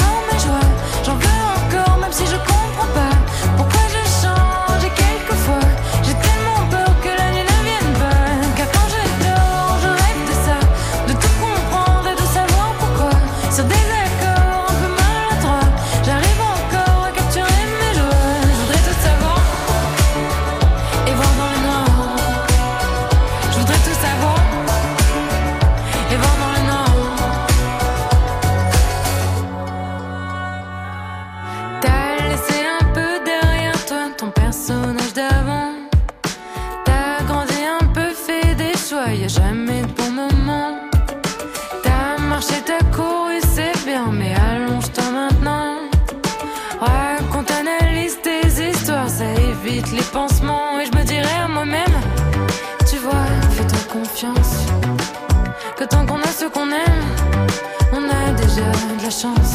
Et 50.18 50.86
je 50.86 50.98
me 50.98 51.04
dirais 51.04 51.40
à 51.44 51.46
moi-même, 51.46 51.94
tu 52.88 52.96
vois, 52.96 53.26
fais-toi 53.50 53.78
confiance. 53.92 54.64
Que 55.76 55.84
tant 55.84 56.06
qu'on 56.06 56.22
a 56.22 56.28
ce 56.28 56.46
qu'on 56.46 56.70
aime, 56.70 57.02
on 57.92 58.02
a 58.08 58.32
déjà 58.32 58.62
de 58.98 59.02
la 59.02 59.10
chance. 59.10 59.45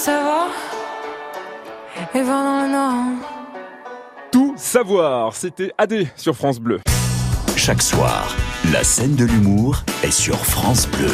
Savoir 0.00 0.48
et 2.14 2.22
voir 2.22 2.42
dans 2.42 2.62
le 2.62 2.68
noir. 2.72 3.04
Tout 4.32 4.54
savoir, 4.56 5.36
c'était 5.36 5.72
AD 5.76 6.06
sur 6.16 6.34
France 6.34 6.58
Bleu. 6.58 6.80
Chaque 7.54 7.82
soir, 7.82 8.34
la 8.72 8.84
scène 8.84 9.16
de 9.16 9.24
l'humour 9.24 9.82
est 10.04 10.12
sur 10.12 10.36
France 10.36 10.86
Bleu. 10.86 11.10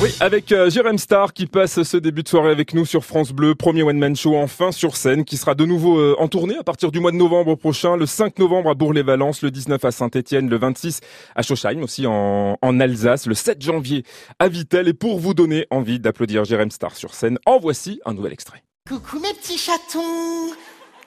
Oui, 0.00 0.12
avec 0.18 0.50
euh, 0.50 0.68
Jérém 0.68 0.98
Star 0.98 1.32
qui 1.32 1.46
passe 1.46 1.80
ce 1.84 1.96
début 1.96 2.24
de 2.24 2.28
soirée 2.28 2.50
avec 2.50 2.74
nous 2.74 2.84
sur 2.84 3.04
France 3.04 3.30
Bleu, 3.30 3.54
premier 3.54 3.84
One 3.84 3.98
Man 3.98 4.16
Show 4.16 4.34
enfin 4.34 4.72
sur 4.72 4.96
scène, 4.96 5.24
qui 5.24 5.36
sera 5.36 5.54
de 5.54 5.64
nouveau 5.64 6.00
euh, 6.00 6.16
en 6.18 6.26
tournée 6.26 6.56
à 6.58 6.64
partir 6.64 6.90
du 6.90 6.98
mois 6.98 7.12
de 7.12 7.16
novembre 7.16 7.54
prochain, 7.54 7.96
le 7.96 8.06
5 8.06 8.36
novembre 8.40 8.70
à 8.70 8.74
Bourg-les-Valence, 8.74 9.42
le 9.42 9.52
19 9.52 9.84
à 9.84 9.92
Saint-Étienne, 9.92 10.48
le 10.48 10.58
26 10.58 11.00
à 11.36 11.42
Schochheim 11.42 11.82
aussi 11.82 12.04
en, 12.08 12.58
en 12.60 12.80
Alsace, 12.80 13.26
le 13.26 13.34
7 13.34 13.62
janvier 13.62 14.02
à 14.40 14.48
Vittel. 14.48 14.88
Et 14.88 14.94
pour 14.94 15.20
vous 15.20 15.34
donner 15.34 15.66
envie 15.70 16.00
d'applaudir 16.00 16.44
Jérém 16.44 16.72
Star 16.72 16.96
sur 16.96 17.14
scène, 17.14 17.38
en 17.46 17.60
voici 17.60 18.00
un 18.06 18.14
nouvel 18.14 18.32
extrait. 18.32 18.64
Coucou 18.88 19.20
mes 19.20 19.32
petits 19.34 19.58
chatons 19.58 20.50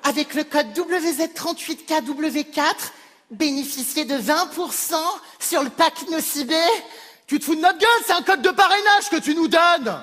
Avec 0.03 0.36
le 0.36 0.44
code 0.44 0.67
WZ38KW4, 0.74 2.62
bénéficiez 3.32 4.05
de 4.05 4.15
20% 4.15 4.94
sur 5.39 5.63
le 5.63 5.70
pack 5.70 6.10
Nocibé. 6.10 6.55
Tu 7.27 7.39
te 7.39 7.46
fous 7.46 7.55
de 7.55 7.62
notre 7.62 7.79
gueule, 7.79 8.03
c'est 8.05 8.13
un 8.13 8.22
code 8.22 8.41
de 8.41 8.51
parrainage 8.51 9.10
que 9.10 9.17
tu 9.17 9.36
nous 9.36 9.48
donnes. 9.48 10.01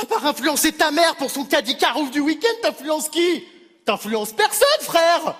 À 0.00 0.06
part 0.06 0.26
influencer 0.26 0.72
ta 0.72 0.90
mère 0.90 1.16
pour 1.16 1.30
son 1.30 1.44
caddie 1.44 1.76
carouf 1.76 2.10
du 2.10 2.20
week-end, 2.20 2.62
t'influences 2.62 3.08
qui? 3.08 3.44
T'influences 3.84 4.32
personne, 4.32 4.66
frère 4.80 5.36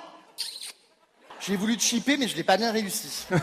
J'ai 1.46 1.56
voulu 1.56 1.76
te 1.76 1.82
chipper, 1.82 2.16
mais 2.18 2.28
je 2.28 2.36
l'ai 2.36 2.42
pas 2.42 2.56
bien 2.56 2.70
réussi. 2.72 3.26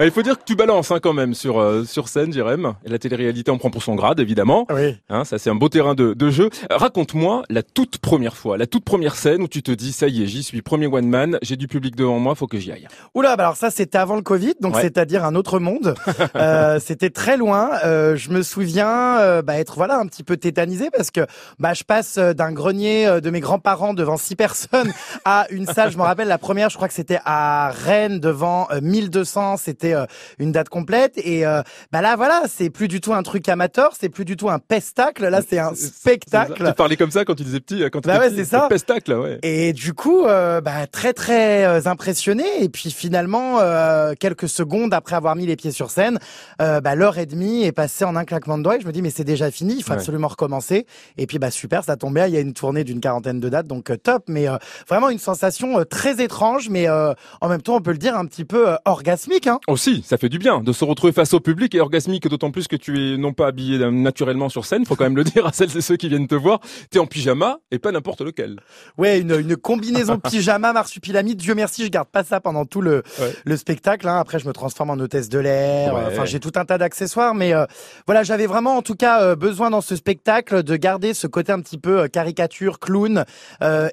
Ah, 0.00 0.06
Il 0.06 0.10
faut 0.10 0.22
dire 0.22 0.38
que 0.38 0.42
tu 0.44 0.56
balances 0.56 0.90
hein, 0.90 1.00
quand 1.02 1.12
même 1.12 1.34
sur 1.34 1.60
euh, 1.60 1.84
sur 1.84 2.08
scène, 2.08 2.32
Jérém. 2.32 2.72
Et 2.86 2.88
la 2.88 2.98
télé-réalité 2.98 3.50
en 3.50 3.58
prend 3.58 3.68
pour 3.70 3.82
son 3.82 3.94
grade, 3.94 4.18
évidemment. 4.20 4.66
Oui. 4.70 4.96
Hein, 5.10 5.24
ça, 5.26 5.38
c'est 5.38 5.50
un 5.50 5.54
beau 5.54 5.68
terrain 5.68 5.94
de, 5.94 6.14
de 6.14 6.30
jeu. 6.30 6.48
Raconte-moi 6.70 7.42
la 7.50 7.62
toute 7.62 7.98
première 7.98 8.34
fois, 8.34 8.56
la 8.56 8.66
toute 8.66 8.84
première 8.84 9.14
scène 9.14 9.42
où 9.42 9.48
tu 9.48 9.62
te 9.62 9.70
dis, 9.70 9.92
ça 9.92 10.08
y 10.08 10.22
est, 10.22 10.26
j'y 10.26 10.42
suis, 10.42 10.62
premier 10.62 10.86
one 10.86 11.06
man, 11.06 11.38
j'ai 11.42 11.56
du 11.56 11.68
public 11.68 11.94
devant 11.94 12.18
moi, 12.18 12.34
faut 12.34 12.46
que 12.46 12.58
j'y 12.58 12.72
aille. 12.72 12.88
Oula, 13.14 13.36
bah 13.36 13.44
alors 13.44 13.56
ça 13.56 13.70
c'était 13.70 13.98
avant 13.98 14.16
le 14.16 14.22
Covid, 14.22 14.54
donc 14.60 14.74
Ouais. 14.76 14.80
c'est-à-dire 14.80 15.24
un 15.26 15.34
autre 15.34 15.58
monde. 15.58 15.94
Euh, 16.36 16.80
c'était 16.80 17.10
très 17.10 17.36
loin. 17.36 17.70
Euh, 17.84 18.16
je 18.16 18.30
me 18.30 18.42
souviens 18.42 19.18
euh, 19.18 19.42
bah, 19.42 19.58
être 19.58 19.74
voilà 19.76 19.98
un 19.98 20.06
petit 20.06 20.22
peu 20.24 20.36
tétanisé 20.38 20.88
parce 20.90 21.10
que 21.10 21.20
bah 21.58 21.74
je 21.74 21.84
passe 21.84 22.16
euh, 22.16 22.32
d'un 22.32 22.52
grenier 22.52 23.06
euh, 23.06 23.20
de 23.20 23.28
mes 23.28 23.40
grands-parents 23.40 23.92
devant 23.92 24.16
six 24.16 24.34
personnes 24.34 24.92
à 25.26 25.46
une 25.50 25.66
salle. 25.66 25.92
Je 25.92 25.98
me 25.98 26.02
rappelle 26.02 26.28
la 26.28 26.38
première, 26.38 26.70
je 26.70 26.76
crois 26.76 26.88
que 26.88 26.94
c'était 26.94 27.11
à 27.24 27.70
Rennes 27.70 28.20
devant 28.20 28.68
euh, 28.70 28.80
1200. 28.80 29.56
C'était 29.56 29.94
euh, 29.94 30.06
une 30.38 30.52
date 30.52 30.68
complète 30.68 31.14
et 31.16 31.46
euh, 31.46 31.62
bah 31.92 32.00
là 32.00 32.16
voilà, 32.16 32.42
c'est 32.48 32.70
plus 32.70 32.88
du 32.88 33.00
tout 33.00 33.12
un 33.14 33.22
truc 33.22 33.48
amateur, 33.48 33.92
c'est 33.98 34.08
plus 34.08 34.24
du 34.24 34.36
tout 34.36 34.48
un 34.50 34.58
pestacle. 34.58 35.26
Là 35.28 35.40
c'est 35.46 35.58
un 35.58 35.74
spectacle. 35.74 36.66
Tu 36.68 36.74
parlais 36.74 36.96
comme 36.96 37.10
ça 37.10 37.24
quand 37.24 37.34
tu 37.34 37.44
disais 37.44 37.60
petit, 37.60 37.82
quand 37.90 38.00
tu 38.00 38.08
Bah 38.08 38.18
ouais, 38.18 38.30
c'est 38.30 38.44
ça. 38.44 38.62
le 38.64 38.68
pestacle, 38.68 39.12
ouais. 39.12 39.38
Et 39.42 39.72
du 39.72 39.94
coup, 39.94 40.24
euh, 40.26 40.60
bah, 40.60 40.86
très 40.90 41.12
très 41.12 41.64
euh, 41.64 41.80
impressionné. 41.86 42.44
Et 42.60 42.68
puis 42.68 42.90
finalement, 42.90 43.58
euh, 43.60 44.14
quelques 44.18 44.48
secondes 44.48 44.92
après 44.94 45.16
avoir 45.16 45.36
mis 45.36 45.46
les 45.46 45.56
pieds 45.56 45.72
sur 45.72 45.90
scène, 45.90 46.18
euh, 46.60 46.80
bah, 46.80 46.94
l'heure 46.94 47.18
et 47.18 47.26
demie 47.26 47.64
est 47.64 47.72
passée 47.72 48.04
en 48.04 48.16
un 48.16 48.24
claquement 48.24 48.58
de 48.58 48.62
doigts. 48.62 48.76
Et 48.76 48.80
je 48.80 48.86
me 48.86 48.92
dis 48.92 49.02
mais 49.02 49.10
c'est 49.10 49.24
déjà 49.24 49.50
fini, 49.50 49.74
il 49.76 49.82
faut 49.82 49.90
Ouais. 49.92 49.98
absolument 49.98 50.28
recommencer. 50.28 50.86
Et 51.18 51.26
puis 51.26 51.38
bah 51.38 51.50
super, 51.50 51.84
ça 51.84 51.96
tombait. 51.96 52.28
Il 52.28 52.34
y 52.34 52.36
a 52.36 52.40
une 52.40 52.54
tournée 52.54 52.84
d'une 52.84 53.00
quarantaine 53.00 53.40
de 53.40 53.48
dates, 53.48 53.66
donc 53.66 53.90
euh, 53.90 53.96
top. 53.96 54.24
Mais 54.28 54.48
euh, 54.48 54.56
vraiment 54.88 55.10
une 55.10 55.18
sensation 55.18 55.78
euh, 55.80 55.84
très 55.84 56.22
étrange, 56.22 56.68
mais 56.70 56.86
euh, 57.10 57.14
en 57.40 57.48
même 57.48 57.62
temps 57.62 57.76
on 57.76 57.80
peut 57.80 57.92
le 57.92 57.98
dire 57.98 58.16
un 58.16 58.26
petit 58.26 58.44
peu 58.44 58.70
euh, 58.70 58.76
orgasmique. 58.84 59.46
Hein. 59.46 59.58
Aussi, 59.68 60.02
ça 60.06 60.16
fait 60.18 60.28
du 60.28 60.38
bien 60.38 60.60
de 60.60 60.72
se 60.72 60.84
retrouver 60.84 61.12
face 61.12 61.34
au 61.34 61.40
public 61.40 61.74
et 61.74 61.80
orgasmique, 61.80 62.26
d'autant 62.28 62.50
plus 62.50 62.68
que 62.68 62.76
tu 62.76 63.14
es 63.14 63.16
non 63.16 63.32
pas 63.32 63.48
habillé 63.48 63.78
euh, 63.78 63.90
naturellement 63.90 64.48
sur 64.48 64.64
scène, 64.64 64.86
faut 64.86 64.96
quand 64.96 65.04
même 65.04 65.16
le 65.16 65.24
dire 65.32 65.46
à 65.46 65.52
celles 65.52 65.76
et 65.76 65.80
ceux 65.80 65.96
qui 65.96 66.08
viennent 66.08 66.28
te 66.28 66.34
voir. 66.34 66.60
T'es 66.90 66.98
en 66.98 67.06
pyjama 67.06 67.58
et 67.70 67.78
pas 67.78 67.92
n'importe 67.92 68.20
lequel. 68.22 68.60
Ouais, 68.98 69.20
une, 69.20 69.38
une 69.38 69.56
combinaison 69.56 70.18
pyjama 70.18 70.72
marsupilami. 70.72 71.34
Dieu 71.36 71.54
merci, 71.54 71.84
je 71.84 71.90
garde 71.90 72.08
pas 72.08 72.24
ça 72.24 72.40
pendant 72.40 72.64
tout 72.64 72.80
le, 72.80 73.02
Ouais. 73.20 73.32
le 73.44 73.56
spectacle. 73.56 74.08
hein. 74.08 74.18
Après, 74.18 74.38
je 74.38 74.46
me 74.46 74.52
transforme 74.52 74.90
en 74.90 74.94
hôtesse 74.98 75.28
de 75.28 75.38
l'air. 75.38 75.94
Ouais. 75.94 76.02
Enfin, 76.08 76.24
j'ai 76.24 76.40
tout 76.40 76.52
un 76.56 76.64
tas 76.64 76.78
d'accessoires, 76.78 77.34
mais 77.34 77.52
euh, 77.54 77.66
voilà, 78.06 78.22
j'avais 78.22 78.46
vraiment, 78.46 78.76
en 78.76 78.82
tout 78.82 78.94
cas, 78.94 79.34
besoin 79.34 79.70
dans 79.70 79.80
ce 79.80 79.96
spectacle 79.96 80.62
de 80.62 80.76
garder 80.76 81.14
ce 81.14 81.26
côté 81.26 81.52
un 81.52 81.60
petit 81.60 81.78
peu 81.78 82.08
caricature, 82.08 82.78
clown 82.78 83.24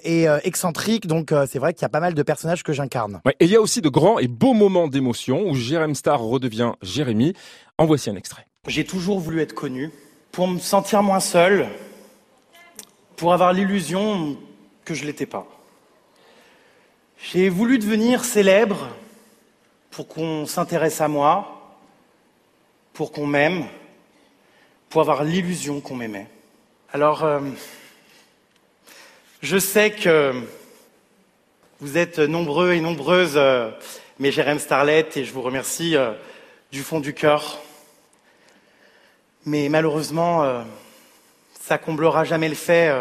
et 0.03 0.25
excentrique. 0.43 1.07
Donc, 1.07 1.33
c'est 1.47 1.59
vrai 1.59 1.73
qu'il 1.73 1.81
y 1.83 1.85
a 1.85 1.89
pas 1.89 1.99
mal 1.99 2.13
de 2.13 2.23
personnages 2.23 2.63
que 2.63 2.73
j'incarne. 2.73 2.98
Ouais, 3.25 3.35
et 3.39 3.45
il 3.45 3.51
y 3.51 3.55
a 3.55 3.61
aussi 3.61 3.81
de 3.81 3.89
grands 3.89 4.19
et 4.19 4.27
beaux 4.27 4.53
moments 4.53 4.87
d'émotion 4.87 5.47
où 5.49 5.55
Jérém 5.55 5.95
Star 5.95 6.21
redevient 6.21 6.73
Jérémy. 6.81 7.33
En 7.77 7.85
voici 7.85 8.09
un 8.09 8.15
extrait. 8.15 8.45
J'ai 8.67 8.83
toujours 8.83 9.19
voulu 9.19 9.41
être 9.41 9.53
connu 9.53 9.91
pour 10.31 10.47
me 10.47 10.59
sentir 10.59 11.01
moins 11.01 11.21
seul, 11.21 11.67
pour 13.15 13.33
avoir 13.33 13.53
l'illusion 13.53 14.37
que 14.85 14.93
je 14.93 15.05
l'étais 15.05 15.25
pas. 15.25 15.47
J'ai 17.21 17.49
voulu 17.49 17.79
devenir 17.79 18.23
célèbre 18.23 18.89
pour 19.91 20.07
qu'on 20.07 20.45
s'intéresse 20.45 21.01
à 21.01 21.07
moi, 21.07 21.75
pour 22.93 23.11
qu'on 23.11 23.25
m'aime, 23.25 23.65
pour 24.89 25.01
avoir 25.01 25.23
l'illusion 25.23 25.81
qu'on 25.81 25.95
m'aimait. 25.95 26.27
Alors, 26.91 27.23
euh, 27.23 27.39
je 29.41 29.57
sais 29.57 29.91
que 29.91 30.33
vous 31.81 31.97
êtes 31.97 32.19
nombreux 32.19 32.73
et 32.73 32.81
nombreuses, 32.81 33.37
euh, 33.37 33.71
mes 34.19 34.31
Jérém 34.31 34.59
Starlet, 34.59 35.07
et 35.15 35.23
je 35.23 35.31
vous 35.31 35.41
remercie 35.41 35.95
euh, 35.95 36.11
du 36.73 36.83
fond 36.83 36.99
du 36.99 37.13
cœur. 37.13 37.61
Mais 39.45 39.69
malheureusement, 39.69 40.43
euh, 40.43 40.61
ça 41.61 41.77
comblera 41.77 42.25
jamais 42.25 42.49
le 42.49 42.55
fait 42.55 42.93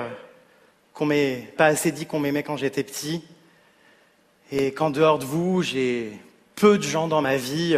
qu'on 0.94 1.06
m'ait 1.06 1.52
pas 1.56 1.66
assez 1.66 1.90
dit 1.90 2.06
qu'on 2.06 2.20
m'aimait 2.20 2.44
quand 2.44 2.56
j'étais 2.56 2.84
petit. 2.84 3.24
Et 4.52 4.70
qu'en 4.70 4.90
dehors 4.90 5.18
de 5.18 5.24
vous, 5.24 5.60
j'ai 5.62 6.12
peu 6.54 6.78
de 6.78 6.84
gens 6.84 7.08
dans 7.08 7.20
ma 7.20 7.36
vie 7.36 7.76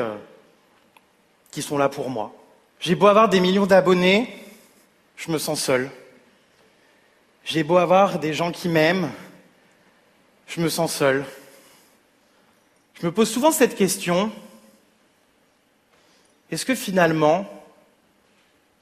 qui 1.50 1.62
sont 1.62 1.78
là 1.78 1.88
pour 1.88 2.11
moi. 2.11 2.35
J'ai 2.78 2.95
beau 2.95 3.07
avoir 3.07 3.30
des 3.30 3.40
millions 3.40 3.66
d'abonnés, 3.66 4.28
je 5.16 5.30
me 5.33 5.38
sens 5.38 5.62
seul. 5.62 5.90
J'ai 7.45 7.62
beau 7.62 7.78
avoir 7.78 8.19
des 8.19 8.35
gens 8.35 8.52
qui 8.52 8.69
m'aiment, 8.69 9.11
je 10.50 10.61
me 10.61 10.69
sens 10.69 10.92
seul. 10.92 11.25
Je 13.00 13.07
me 13.07 13.12
pose 13.12 13.30
souvent 13.30 13.52
cette 13.52 13.76
question. 13.76 14.33
Est-ce 16.50 16.66
que 16.66 16.75
finalement, 16.75 17.49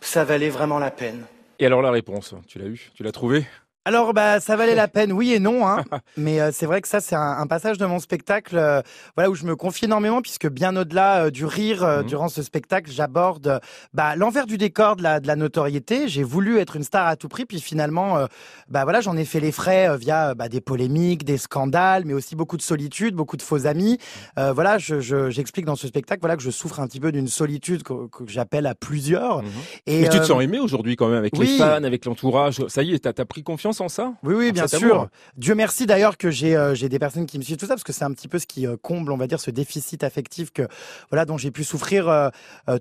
ça 0.00 0.24
valait 0.24 0.48
vraiment 0.48 0.78
la 0.78 0.90
peine? 0.90 1.26
Et 1.58 1.66
alors 1.66 1.82
la 1.82 1.90
réponse, 1.90 2.34
tu 2.46 2.58
l'as 2.58 2.66
eu 2.66 2.90
Tu 2.94 3.02
l'as 3.02 3.12
trouvé 3.12 3.46
Alors, 3.88 4.12
bah, 4.12 4.38
ça 4.38 4.54
valait 4.54 4.74
la 4.74 4.86
peine, 4.96 5.12
oui 5.14 5.32
et 5.32 5.38
non, 5.40 5.66
hein. 5.66 5.82
mais 6.18 6.42
euh, 6.42 6.50
c'est 6.52 6.66
vrai 6.66 6.82
que 6.82 6.88
ça, 6.88 7.00
c'est 7.00 7.14
un, 7.14 7.38
un 7.38 7.46
passage 7.46 7.78
de 7.78 7.86
mon 7.86 7.98
spectacle, 8.00 8.58
euh, 8.58 8.82
voilà, 9.16 9.30
où 9.30 9.34
je 9.34 9.46
me 9.46 9.56
confie 9.56 9.86
énormément, 9.86 10.20
puisque 10.20 10.46
bien 10.46 10.76
au-delà 10.76 11.24
euh, 11.24 11.30
du 11.30 11.46
rire 11.46 11.82
Mhm. 11.86 12.02
durant 12.04 12.28
ce 12.28 12.42
spectacle, 12.42 12.90
j'aborde 12.90 13.60
bah, 13.94 14.14
l'envers 14.14 14.44
du 14.46 14.58
décor 14.58 14.96
de 14.96 15.02
la, 15.02 15.20
de 15.20 15.26
la 15.26 15.36
notoriété. 15.36 16.06
J'ai 16.06 16.22
voulu 16.22 16.58
être 16.58 16.76
une 16.76 16.82
star 16.82 17.06
à 17.06 17.16
tout 17.16 17.28
prix, 17.28 17.46
puis 17.46 17.60
finalement, 17.62 18.26
bah 18.68 18.84
voilà, 18.84 19.00
j'en 19.00 19.16
ai 19.16 19.24
fait 19.24 19.40
les 19.40 19.52
frais 19.52 19.96
via 19.96 20.34
bah, 20.34 20.50
des 20.50 20.60
polémiques, 20.60 21.24
des 21.24 21.38
scandales, 21.38 22.02
mais 22.04 22.12
aussi 22.12 22.36
beaucoup 22.36 22.58
de 22.58 22.62
solitude, 22.62 23.14
beaucoup 23.14 23.38
de 23.38 23.42
faux 23.42 23.66
amis. 23.66 23.96
Voilà, 24.36 24.76
je- 24.76 25.00
je- 25.00 25.30
j'explique 25.30 25.64
dans 25.64 25.76
ce 25.76 25.86
spectacle, 25.86 26.20
voilà, 26.20 26.36
que 26.36 26.42
je 26.42 26.50
souffre 26.50 26.80
un 26.80 26.86
petit 26.86 27.00
peu 27.00 27.10
d'une 27.12 27.28
solitude 27.28 27.82
que, 27.84 28.06
que 28.08 28.24
j'appelle 28.26 28.66
à 28.66 28.74
plusieurs. 28.74 29.42
Et, 29.86 30.02
Mais 30.02 30.08
tu 30.10 30.18
te 30.18 30.24
sens 30.24 30.42
aimé 30.42 30.58
aujourd'hui 30.58 30.96
quand 30.96 31.08
même 31.08 31.18
avec 31.18 31.36
les 31.38 31.46
fans, 31.58 31.84
avec 31.84 32.04
l'entourage? 32.04 32.60
Ça 32.68 32.82
y 32.82 32.92
est, 32.92 32.98
t'as 32.98 33.22
as 33.22 33.24
pris 33.26 33.42
confiance 33.42 33.77
ça? 33.86 34.14
Oui, 34.24 34.34
oui, 34.34 34.48
en 34.50 34.52
bien 34.52 34.66
sûr. 34.66 34.94
amour. 34.94 35.08
Dieu 35.36 35.54
merci 35.54 35.86
d'ailleurs 35.86 36.16
que 36.16 36.32
j'ai 36.32 36.56
euh, 36.56 36.74
j'ai 36.74 36.88
des 36.88 36.98
personnes 36.98 37.26
qui 37.26 37.38
me 37.38 37.44
suivent 37.44 37.56
tout 37.56 37.66
ça 37.66 37.74
parce 37.74 37.84
que 37.84 37.92
c'est 37.92 38.04
un 38.04 38.10
petit 38.12 38.26
peu 38.26 38.40
ce 38.40 38.46
qui 38.46 38.66
euh, 38.66 38.76
comble, 38.80 39.12
on 39.12 39.16
va 39.16 39.28
dire, 39.28 39.38
ce 39.38 39.52
déficit 39.52 40.02
affectif 40.02 40.50
que 40.52 40.62
voilà 41.10 41.24
dont 41.24 41.36
j'ai 41.38 41.52
pu 41.52 41.62
souffrir 41.62 42.08
euh, 42.08 42.30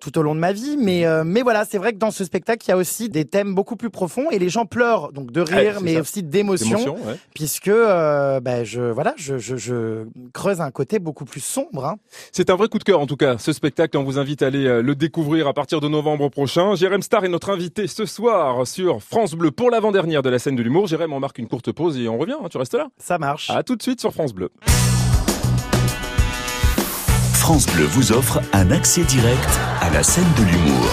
tout 0.01 0.17
au 0.17 0.23
long 0.23 0.33
de 0.33 0.39
ma 0.39 0.53
vie. 0.53 0.77
Mais 0.77 1.05
euh, 1.05 1.23
mais 1.23 1.43
voilà, 1.43 1.65
c'est 1.65 1.77
vrai 1.77 1.93
que 1.93 1.99
dans 1.99 2.09
ce 2.09 2.23
spectacle, 2.23 2.65
il 2.65 2.69
y 2.69 2.71
a 2.71 2.77
aussi 2.77 3.09
des 3.09 3.25
thèmes 3.25 3.53
beaucoup 3.53 3.75
plus 3.75 3.89
profonds 3.91 4.31
et 4.31 4.39
les 4.39 4.49
gens 4.49 4.65
pleurent 4.65 5.11
donc 5.11 5.31
de 5.31 5.41
rire, 5.41 5.79
mais 5.81 5.95
ça. 5.95 6.01
aussi 6.01 6.23
d'émotion, 6.23 6.95
ouais. 6.95 7.17
puisque 7.35 7.69
ben, 7.69 8.63
je 8.63 8.81
voilà, 8.81 9.13
je, 9.17 9.37
je, 9.37 9.57
je 9.57 10.05
creuse 10.33 10.61
un 10.61 10.71
côté 10.71 10.99
beaucoup 10.99 11.25
plus 11.25 11.41
sombre. 11.41 11.85
Hein. 11.85 11.97
C'est 12.31 12.49
un 12.49 12.55
vrai 12.55 12.69
coup 12.69 12.79
de 12.79 12.83
cœur 12.83 12.99
en 13.01 13.05
tout 13.07 13.17
cas, 13.17 13.37
ce 13.37 13.51
spectacle. 13.51 13.97
On 13.97 14.03
vous 14.03 14.17
invite 14.17 14.41
à 14.41 14.47
aller 14.47 14.81
le 14.81 14.95
découvrir 14.95 15.47
à 15.47 15.53
partir 15.53 15.81
de 15.81 15.87
novembre 15.87 16.29
prochain. 16.29 16.75
Jérém 16.75 17.01
Star 17.01 17.25
est 17.25 17.29
notre 17.29 17.49
invité 17.49 17.87
ce 17.87 18.05
soir 18.05 18.65
sur 18.65 19.01
France 19.01 19.33
Bleu 19.33 19.51
pour 19.51 19.69
l'avant-dernière 19.69 20.21
de 20.21 20.29
la 20.29 20.39
scène 20.39 20.55
de 20.55 20.63
l'humour. 20.63 20.76
Jérém, 20.85 21.11
on 21.13 21.19
marque 21.19 21.39
une 21.39 21.47
courte 21.47 21.71
pause 21.71 21.97
et 21.97 22.07
on 22.07 22.17
revient. 22.17 22.35
hein, 22.41 22.47
tu 22.51 22.57
restes 22.57 22.75
là 22.75 22.87
Ça 22.97 23.17
marche. 23.17 23.49
À 23.49 23.63
tout 23.63 23.75
de 23.75 23.81
suite 23.81 23.99
sur 23.99 24.13
France 24.13 24.33
Bleu. 24.33 24.49
France 27.33 27.65
Bleu 27.67 27.85
vous 27.85 28.11
offre 28.11 28.41
un 28.53 28.71
accès 28.71 29.03
direct 29.03 29.47
à 29.81 29.89
la 29.89 30.03
scène 30.03 30.25
de 30.37 30.43
l'humour. 30.43 30.85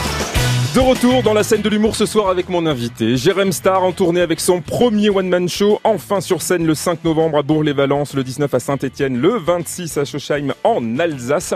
De 0.75 0.81
retour 0.81 1.23
dans 1.23 1.35
la 1.35 1.45
scène 1.45 1.63
de 1.63 1.69
l'humour 1.69 1.95
ce 1.95 2.05
soir 2.05 2.29
avec 2.31 2.49
mon 2.49 2.67
invité, 2.67 3.17
Jérém 3.17 3.53
Star 3.53 3.85
en 3.85 3.93
tournée 3.93 4.21
avec 4.21 4.41
son 4.41 4.61
premier 4.61 5.09
one-man 5.09 5.49
show, 5.49 5.81
enfin 5.85 6.21
sur 6.21 6.43
scène 6.43 6.67
le 6.67 6.75
5 6.75 7.05
novembre 7.05 7.39
à 7.39 7.43
Bourg-les-Valences, 7.43 8.15
le 8.15 8.25
19 8.25 8.53
à 8.53 8.59
Saint-Etienne, 8.59 9.17
le 9.19 9.39
26 9.39 9.99
à 9.99 10.05
Schochheim 10.05 10.53
en 10.65 10.99
Alsace. 10.99 11.55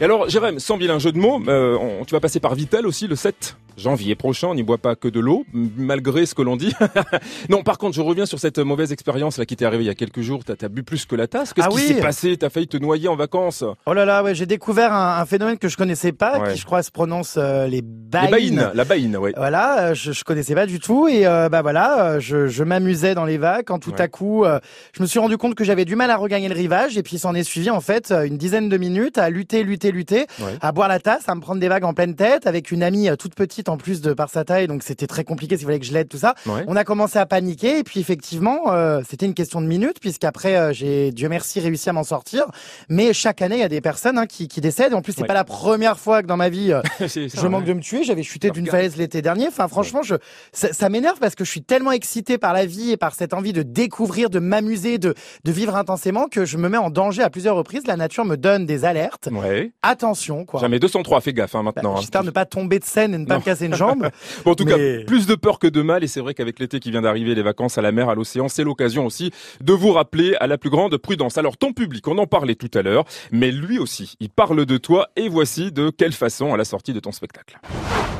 Et 0.00 0.04
alors 0.04 0.28
Jérém, 0.28 0.58
sans 0.60 0.78
un 0.80 0.98
jeu 1.00 1.10
de 1.10 1.18
mots, 1.18 1.40
euh, 1.48 1.76
on- 1.76 2.04
tu 2.04 2.14
vas 2.14 2.20
passer 2.20 2.38
par 2.38 2.54
Vital 2.54 2.86
aussi 2.86 3.08
le 3.08 3.16
7 3.16 3.56
janvier 3.76 4.16
prochain, 4.16 4.48
on 4.48 4.54
n'y 4.56 4.64
boit 4.64 4.78
pas 4.78 4.96
que 4.96 5.06
de 5.06 5.20
l'eau, 5.20 5.44
malgré 5.52 6.26
ce 6.26 6.34
que 6.34 6.42
l'on 6.42 6.56
dit. 6.56 6.72
non, 7.48 7.62
par 7.62 7.78
contre, 7.78 7.94
je 7.94 8.00
reviens 8.00 8.26
sur 8.26 8.40
cette 8.40 8.58
mauvaise 8.58 8.90
expérience 8.92 9.38
là 9.38 9.46
qui 9.46 9.54
t'est 9.54 9.64
arrivée 9.64 9.84
il 9.84 9.86
y 9.86 9.90
a 9.90 9.94
quelques 9.94 10.20
jours, 10.20 10.42
t'as 10.44 10.54
as 10.62 10.68
bu 10.68 10.82
plus 10.82 11.04
que 11.06 11.14
la 11.14 11.28
tasse. 11.28 11.52
Qu'est-ce 11.52 11.66
Ah 11.68 11.70
qui 11.70 11.76
oui. 11.76 11.82
s'est 11.94 12.00
passé? 12.00 12.36
T'as 12.36 12.50
failli 12.50 12.66
te 12.66 12.76
noyer 12.76 13.06
en 13.06 13.14
vacances? 13.14 13.62
Oh 13.86 13.92
là 13.92 14.04
là, 14.04 14.24
ouais, 14.24 14.34
j'ai 14.34 14.46
découvert 14.46 14.92
un, 14.92 15.18
un 15.20 15.26
phénomène 15.26 15.58
que 15.58 15.68
je 15.68 15.76
connaissais 15.76 16.10
pas, 16.10 16.40
Ouais. 16.40 16.52
qui 16.54 16.58
je 16.60 16.64
crois 16.66 16.82
se 16.82 16.90
prononce 16.90 17.36
euh, 17.38 17.66
les 17.66 17.76
Les 17.76 17.82
baïnes. 17.82 18.30
baïnes, 18.30 18.70
la 18.74 18.84
baïne, 18.84 19.16
ouais. 19.16 19.32
Voilà, 19.36 19.90
euh, 19.90 19.94
je, 19.94 20.10
je 20.10 20.24
connaissais 20.24 20.54
pas 20.56 20.66
du 20.66 20.80
tout 20.80 21.06
et 21.06 21.24
euh, 21.26 21.48
bah 21.48 21.62
voilà, 21.62 22.18
je, 22.18 22.48
je 22.48 22.64
m'amusais 22.64 23.14
dans 23.14 23.24
les 23.26 23.38
vagues 23.38 23.64
quand 23.66 23.78
tout 23.78 23.92
Ouais. 23.92 24.00
à 24.00 24.08
coup, 24.08 24.44
je 24.92 25.02
me 25.02 25.06
suis 25.06 25.18
rendu 25.20 25.36
compte 25.38 25.54
que 25.54 25.62
j'avais 25.64 25.84
du 25.84 25.94
mal 25.94 26.10
à 26.10 26.16
regagner 26.16 26.48
le 26.48 26.54
rivage 26.54 26.98
et 26.98 27.02
puis 27.04 27.18
s'en 27.18 27.32
est 27.34 27.42
suivi 27.44 27.70
en 27.70 27.80
fait 27.80 28.10
une 28.12 28.38
dizaine 28.38 28.68
de 28.68 28.76
minutes 28.76 29.18
à 29.18 29.30
lutter, 29.30 29.62
lutter, 29.62 29.87
lutter, 29.90 30.26
Ouais. 30.40 30.56
à 30.60 30.72
boire 30.72 30.88
la 30.88 31.00
tasse, 31.00 31.28
à 31.28 31.34
me 31.34 31.40
prendre 31.40 31.60
des 31.60 31.68
vagues 31.68 31.84
en 31.84 31.94
pleine 31.94 32.14
tête 32.14 32.46
avec 32.46 32.70
une 32.70 32.82
amie 32.82 33.08
euh, 33.08 33.16
toute 33.16 33.34
petite 33.34 33.68
en 33.68 33.76
plus 33.76 34.00
de 34.00 34.12
par 34.12 34.30
sa 34.30 34.44
taille, 34.44 34.66
donc 34.66 34.82
c'était 34.82 35.06
très 35.06 35.24
compliqué 35.24 35.56
s'il 35.56 35.66
fallait 35.66 35.78
que 35.80 35.86
je 35.86 35.92
l'aide, 35.92 36.08
tout 36.08 36.18
ça. 36.18 36.34
Ouais. 36.46 36.64
On 36.66 36.76
a 36.76 36.84
commencé 36.84 37.18
à 37.18 37.26
paniquer 37.26 37.78
et 37.78 37.84
puis 37.84 38.00
effectivement, 38.00 38.72
euh, 38.72 39.00
c'était 39.08 39.26
une 39.26 39.34
question 39.34 39.60
de 39.60 39.66
minutes 39.66 39.98
puisqu'après 40.00 40.56
euh, 40.56 40.72
j'ai 40.72 41.10
Dieu 41.12 41.28
merci 41.28 41.60
réussi 41.60 41.88
à 41.88 41.92
m'en 41.92 42.04
sortir. 42.04 42.44
Mais 42.88 43.12
chaque 43.12 43.42
année, 43.42 43.56
il 43.56 43.60
y 43.60 43.64
a 43.64 43.68
des 43.68 43.80
personnes 43.80 44.18
hein, 44.18 44.26
qui, 44.26 44.48
qui 44.48 44.60
décèdent. 44.60 44.94
En 44.94 45.02
plus, 45.02 45.12
c'est 45.12 45.22
Ouais. 45.22 45.26
pas 45.26 45.34
la 45.34 45.44
première 45.44 45.98
fois 45.98 46.22
que 46.22 46.26
dans 46.28 46.36
ma 46.36 46.48
vie 46.48 46.72
euh, 46.72 46.80
je 47.00 47.46
manque 47.46 47.64
de 47.64 47.72
me 47.72 47.80
tuer. 47.80 48.04
J'avais 48.04 48.22
chuté 48.22 48.50
d'une 48.50 48.66
falaise 48.66 48.96
l'été 48.96 49.22
dernier. 49.22 49.48
Enfin, 49.48 49.68
franchement, 49.68 50.02
je 50.02 50.14
ça, 50.52 50.72
ça 50.72 50.88
m'énerve 50.88 51.18
parce 51.18 51.34
que 51.34 51.44
je 51.44 51.50
suis 51.50 51.62
tellement 51.62 51.92
excité 51.92 52.38
par 52.38 52.52
la 52.52 52.66
vie 52.66 52.92
et 52.92 52.96
par 52.96 53.14
cette 53.14 53.34
envie 53.34 53.52
de 53.52 53.62
découvrir, 53.62 54.30
de 54.30 54.38
m'amuser, 54.38 54.98
de 54.98 55.14
de 55.44 55.52
vivre 55.52 55.76
intensément 55.76 56.26
que 56.28 56.44
je 56.44 56.56
me 56.56 56.68
mets 56.68 56.78
en 56.78 56.90
danger 56.90 57.22
à 57.22 57.30
plusieurs 57.30 57.56
reprises. 57.56 57.86
La 57.86 57.96
nature 57.96 58.24
me 58.24 58.36
donne 58.36 58.66
des 58.66 58.84
alertes. 58.84 59.28
Ouais. 59.32 59.72
Attention, 59.82 60.44
quoi. 60.44 60.58
Jamais 60.60 60.80
203, 60.80 61.20
fais 61.20 61.32
gaffe 61.32 61.54
hein, 61.54 61.62
Bah, 61.62 61.72
maintenant. 61.74 61.92
hein. 61.94 62.00
J'espère 62.00 62.24
ne 62.24 62.30
pas 62.32 62.44
tomber 62.44 62.80
de 62.80 62.84
scène 62.84 63.14
et 63.14 63.18
ne 63.18 63.24
pas 63.26 63.34
Non. 63.34 63.40
me 63.40 63.44
casser 63.44 63.66
une 63.66 63.74
jambe. 63.76 64.08
Bon, 64.44 64.50
en 64.50 64.54
tout 64.56 64.64
Mais- 64.64 64.98
cas, 64.98 65.04
plus 65.06 65.26
de 65.28 65.36
peur 65.36 65.60
que 65.60 65.68
de 65.68 65.82
mal, 65.82 66.02
et 66.02 66.08
c'est 66.08 66.20
vrai 66.20 66.34
qu'avec 66.34 66.58
l'été 66.58 66.80
qui 66.80 66.90
vient 66.90 67.02
d'arriver, 67.02 67.36
les 67.36 67.42
vacances 67.42 67.78
à 67.78 67.82
la 67.82 67.92
mer, 67.92 68.08
à 68.08 68.16
l'océan, 68.16 68.48
c'est 68.48 68.64
l'occasion 68.64 69.06
aussi 69.06 69.30
de 69.60 69.72
vous 69.72 69.92
rappeler 69.92 70.34
à 70.40 70.48
la 70.48 70.58
plus 70.58 70.70
grande 70.70 70.96
prudence. 70.96 71.38
Alors, 71.38 71.56
ton 71.56 71.72
public, 71.72 72.06
on 72.08 72.18
en 72.18 72.26
parlait 72.26 72.56
tout 72.56 72.70
à 72.76 72.82
l'heure, 72.82 73.04
mais 73.30 73.52
lui 73.52 73.78
aussi, 73.78 74.16
il 74.18 74.30
parle 74.30 74.66
de 74.66 74.78
toi, 74.78 75.08
et 75.14 75.28
voici 75.28 75.70
de 75.70 75.90
quelle 75.90 76.12
façon 76.12 76.52
à 76.52 76.56
la 76.56 76.64
sortie 76.64 76.92
de 76.92 76.98
ton 77.00 77.12
spectacle. 77.12 77.60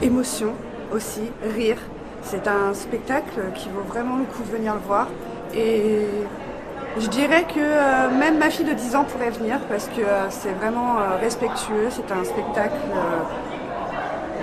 Émotion 0.01 0.53
aussi, 0.93 1.23
rire. 1.57 1.79
C'est 2.23 2.47
un 2.47 2.73
spectacle 2.73 3.41
qui 3.57 3.69
vaut 3.69 3.83
vraiment 3.89 4.17
le 4.19 4.25
coup 4.25 4.43
de 4.45 4.57
venir 4.57 4.75
le 4.75 4.81
voir. 4.81 5.09
Et 5.57 6.03
je 7.01 7.09
dirais 7.09 7.45
que 7.45 7.59
euh, 7.59 8.11
même 8.19 8.39
ma 8.39 8.51
fille 8.51 8.65
de 8.65 8.73
10 8.73 8.97
ans 8.97 9.05
pourrait 9.05 9.31
venir 9.31 9.61
parce 9.69 9.87
que 9.89 10.01
euh, 10.01 10.31
c'est 10.31 10.53
vraiment 10.53 10.99
euh, 10.99 11.17
respectueux. 11.21 11.89
C'est 11.91 12.11
un 12.13 12.25
spectacle 12.25 12.77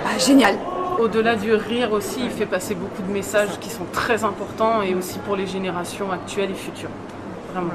bah, 0.04 0.18
génial. 0.18 0.56
Au-delà 0.98 1.36
du 1.36 1.52
rire 1.54 1.92
aussi, 1.92 2.20
il 2.24 2.30
fait 2.30 2.46
passer 2.46 2.74
beaucoup 2.74 3.02
de 3.02 3.12
messages 3.12 3.58
qui 3.60 3.68
sont 3.68 3.84
très 3.92 4.24
importants 4.24 4.80
et 4.82 4.94
aussi 4.94 5.18
pour 5.18 5.36
les 5.36 5.46
générations 5.46 6.10
actuelles 6.10 6.50
et 6.50 6.54
futures. 6.54 6.90
Vraiment. 7.52 7.72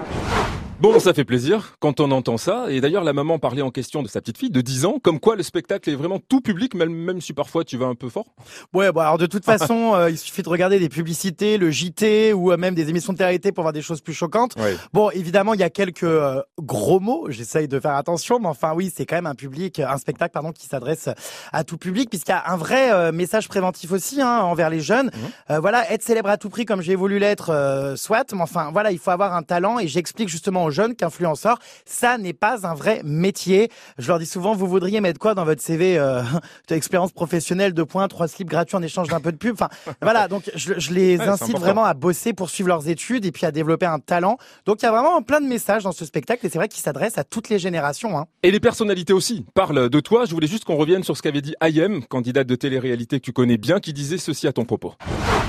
Bon, 0.81 0.99
ça 0.99 1.13
fait 1.13 1.25
plaisir 1.25 1.75
quand 1.79 1.99
on 1.99 2.09
entend 2.09 2.37
ça. 2.37 2.65
Et 2.69 2.81
d'ailleurs, 2.81 3.03
la 3.03 3.13
maman 3.13 3.37
parlait 3.37 3.61
en 3.61 3.69
question 3.69 4.01
de 4.01 4.07
sa 4.07 4.19
petite 4.19 4.39
fille 4.39 4.49
de 4.49 4.61
10 4.61 4.85
ans, 4.85 4.95
comme 4.99 5.19
quoi 5.19 5.35
le 5.35 5.43
spectacle 5.43 5.87
est 5.91 5.95
vraiment 5.95 6.17
tout 6.17 6.41
public, 6.41 6.73
même, 6.73 6.91
même 6.91 7.21
si 7.21 7.33
parfois 7.33 7.63
tu 7.63 7.77
vas 7.77 7.85
un 7.85 7.93
peu 7.93 8.09
fort. 8.09 8.25
Ouais, 8.73 8.91
bon 8.91 9.01
alors 9.01 9.19
de 9.19 9.27
toute 9.27 9.45
façon, 9.45 9.91
euh, 9.95 10.09
il 10.09 10.17
suffit 10.17 10.41
de 10.41 10.49
regarder 10.49 10.79
des 10.79 10.89
publicités, 10.89 11.59
le 11.59 11.69
JT 11.69 12.33
ou 12.33 12.51
euh, 12.51 12.57
même 12.57 12.73
des 12.73 12.89
émissions 12.89 13.13
de 13.13 13.19
télé 13.19 13.51
pour 13.51 13.63
voir 13.63 13.73
des 13.73 13.83
choses 13.83 14.01
plus 14.01 14.15
choquantes. 14.15 14.55
Ouais. 14.57 14.75
Bon, 14.91 15.11
évidemment, 15.11 15.53
il 15.53 15.59
y 15.59 15.63
a 15.63 15.69
quelques 15.69 16.01
euh, 16.01 16.41
gros 16.59 16.99
mots. 16.99 17.27
J'essaye 17.29 17.67
de 17.67 17.79
faire 17.79 17.93
attention, 17.93 18.39
mais 18.39 18.47
enfin 18.47 18.73
oui, 18.73 18.91
c'est 18.91 19.05
quand 19.05 19.17
même 19.17 19.27
un 19.27 19.35
public, 19.35 19.79
un 19.79 19.97
spectacle 19.97 20.31
pardon, 20.33 20.51
qui 20.51 20.65
s'adresse 20.65 21.09
à 21.53 21.63
tout 21.63 21.77
public, 21.77 22.09
puisqu'il 22.09 22.31
y 22.31 22.33
a 22.33 22.51
un 22.51 22.57
vrai 22.57 23.11
message 23.11 23.47
préventif 23.47 23.91
aussi 23.91 24.19
hein, 24.19 24.39
envers 24.39 24.71
les 24.71 24.79
jeunes. 24.79 25.11
Euh, 25.51 25.59
voilà, 25.59 25.91
être 25.91 26.01
célèbre 26.01 26.29
à 26.29 26.37
tout 26.37 26.49
prix, 26.49 26.65
comme 26.65 26.81
j'ai 26.81 26.95
voulu 26.95 27.19
l'être, 27.19 27.93
soit. 27.97 28.33
Mais 28.33 28.41
enfin, 28.41 28.71
voilà, 28.73 28.91
il 28.91 28.97
faut 28.97 29.11
avoir 29.11 29.35
un 29.35 29.43
talent, 29.43 29.77
et 29.77 29.87
j'explique 29.87 30.27
justement 30.27 30.63
aux 30.63 30.70
jeunes 30.71 30.95
qu'influenceur, 30.95 31.59
ça 31.85 32.17
n'est 32.17 32.33
pas 32.33 32.67
un 32.67 32.73
vrai 32.73 33.01
métier. 33.03 33.69
Je 33.97 34.07
leur 34.07 34.19
dis 34.19 34.25
souvent, 34.25 34.53
vous 34.55 34.67
voudriez 34.67 35.01
mettre 35.01 35.19
quoi 35.19 35.33
dans 35.35 35.45
votre 35.45 35.61
CV 35.61 35.97
euh, 35.97 36.23
expérience 36.69 37.11
professionnelle, 37.11 37.73
deux 37.73 37.85
points, 37.85 38.07
trois 38.07 38.27
slips 38.27 38.49
gratuits 38.49 38.75
en 38.75 38.81
échange 38.81 39.07
d'un 39.07 39.19
peu 39.19 39.31
de 39.31 39.37
pub? 39.37 39.53
Enfin, 39.53 39.69
voilà. 40.01 40.27
Donc, 40.27 40.49
je, 40.55 40.73
je 40.77 40.93
les 40.93 41.11
Ouais, 41.21 41.27
incite 41.27 41.57
vraiment 41.57 41.83
à 41.83 41.93
bosser, 41.93 42.33
poursuivre 42.33 42.69
leurs 42.69 42.87
études 42.87 43.25
et 43.25 43.31
puis 43.31 43.45
à 43.45 43.51
développer 43.51 43.85
un 43.85 43.99
talent. 43.99 44.37
Donc, 44.65 44.81
il 44.81 44.85
y 44.85 44.87
a 44.87 44.91
vraiment 44.91 45.21
plein 45.21 45.41
de 45.41 45.45
messages 45.45 45.83
dans 45.83 45.91
ce 45.91 46.05
spectacle 46.05 46.45
et 46.45 46.49
c'est 46.49 46.57
vrai 46.57 46.67
qu'il 46.67 46.81
s'adresse 46.81 47.17
à 47.17 47.23
toutes 47.23 47.49
les 47.49 47.59
générations. 47.59 48.17
Hein. 48.17 48.25
Et 48.43 48.51
les 48.51 48.59
personnalités 48.59 49.13
aussi 49.13 49.45
parlent 49.53 49.89
de 49.89 49.99
toi. 49.99 50.25
Je 50.25 50.31
voulais 50.31 50.47
juste 50.47 50.65
qu'on 50.65 50.75
revienne 50.75 51.03
sur 51.03 51.17
ce 51.17 51.21
qu'avait 51.21 51.41
dit 51.41 51.55
Ayem, 51.61 52.03
candidate 52.05 52.47
de 52.47 52.55
télé-réalité 52.55 53.19
que 53.19 53.25
tu 53.25 53.33
connais 53.33 53.57
bien, 53.57 53.79
qui 53.79 53.93
disait 53.93 54.17
ceci 54.17 54.47
à 54.47 54.53
ton 54.53 54.65
propos. 54.65 54.93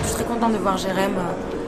Je 0.02 0.06
suis 0.08 0.16
très 0.16 0.24
contente 0.24 0.52
de 0.52 0.58
voir 0.58 0.76
Jérém 0.76 1.12
euh, 1.16 1.61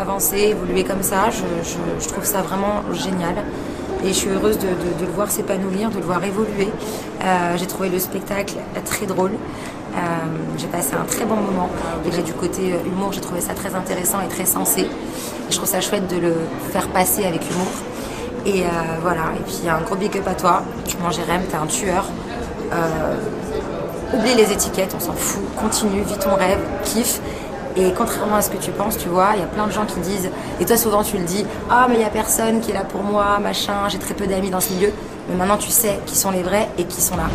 avancer, 0.00 0.38
évoluer 0.38 0.84
comme 0.84 1.02
ça. 1.02 1.30
Je, 1.30 1.70
je- 2.02 2.08
trouve 2.08 2.24
ça 2.24 2.42
vraiment 2.42 2.82
génial. 2.92 3.34
Et 4.04 4.08
je 4.08 4.12
suis 4.14 4.30
heureuse 4.30 4.58
de, 4.58 4.66
le 4.66 5.12
voir 5.14 5.30
s'épanouir, 5.30 5.90
de 5.90 5.96
le 5.98 6.04
voir 6.04 6.24
évoluer. 6.24 6.68
Euh, 7.22 7.56
j'ai 7.56 7.66
trouvé 7.66 7.88
le 7.90 7.98
spectacle 7.98 8.54
très 8.84 9.06
drôle. 9.06 9.32
Euh, 9.32 9.98
j'ai 10.56 10.68
passé 10.68 10.94
un 10.94 11.04
très 11.04 11.24
bon 11.26 11.36
moment. 11.36 11.68
Et 12.06 12.22
du 12.22 12.32
côté 12.32 12.72
euh, 12.72 12.86
humour, 12.88 13.12
j'ai 13.12 13.20
trouvé 13.20 13.40
ça 13.40 13.52
très 13.54 13.74
intéressant 13.74 14.18
et 14.22 14.28
très 14.28 14.46
sensé. 14.46 14.86
Je 15.50 15.56
trouve 15.56 15.68
ça 15.68 15.80
chouette 15.80 16.08
de 16.08 16.16
le 16.18 16.34
faire 16.72 16.88
passer 16.88 17.24
avec 17.26 17.42
humour. 17.50 17.68
Et 18.46 18.64
voilà. 19.02 19.24
Et 19.38 19.42
puis 19.42 19.68
un 19.68 19.82
gros 19.82 19.96
big 19.96 20.16
up 20.16 20.26
à 20.26 20.34
toi. 20.34 20.62
Mon 21.02 21.10
Jérém, 21.10 21.42
t'es 21.50 21.56
un 21.56 21.66
tueur. 21.66 22.06
Oublie 24.14 24.34
les 24.34 24.50
étiquettes, 24.50 24.94
on 24.96 25.00
s'en 25.00 25.12
fout. 25.12 25.42
Continue, 25.60 26.02
vis 26.02 26.18
ton 26.18 26.34
rêve, 26.34 26.58
kiffe. 26.84 27.20
Et 27.76 27.92
contrairement 27.96 28.36
à 28.36 28.42
ce 28.42 28.50
que 28.50 28.56
tu 28.56 28.70
penses, 28.72 28.98
tu 28.98 29.08
vois, 29.08 29.30
il 29.34 29.40
y 29.40 29.42
a 29.42 29.46
plein 29.46 29.66
de 29.66 29.72
gens 29.72 29.86
qui 29.86 30.00
disent, 30.00 30.30
et 30.60 30.64
toi 30.64 30.76
souvent 30.76 31.02
tu 31.02 31.16
le 31.18 31.24
dis, 31.24 31.44
ah 31.70 31.86
mais 31.88 31.96
il 31.96 32.00
y 32.00 32.04
a 32.04 32.10
personne 32.10 32.60
qui 32.60 32.70
est 32.70 32.74
là 32.74 32.84
pour 32.84 33.02
moi, 33.02 33.38
machin, 33.38 33.88
j'ai 33.88 33.98
très 33.98 34.14
peu 34.14 34.26
d'amis 34.26 34.50
dans 34.50 34.60
ce 34.60 34.72
milieu. 34.72 34.92
Mais 35.28 35.36
maintenant 35.36 35.56
tu 35.56 35.70
sais 35.70 36.00
qui 36.06 36.16
sont 36.16 36.30
les 36.30 36.42
vrais 36.42 36.68
et 36.78 36.84
qui 36.84 37.00
sont 37.00 37.16
là. 37.16 37.28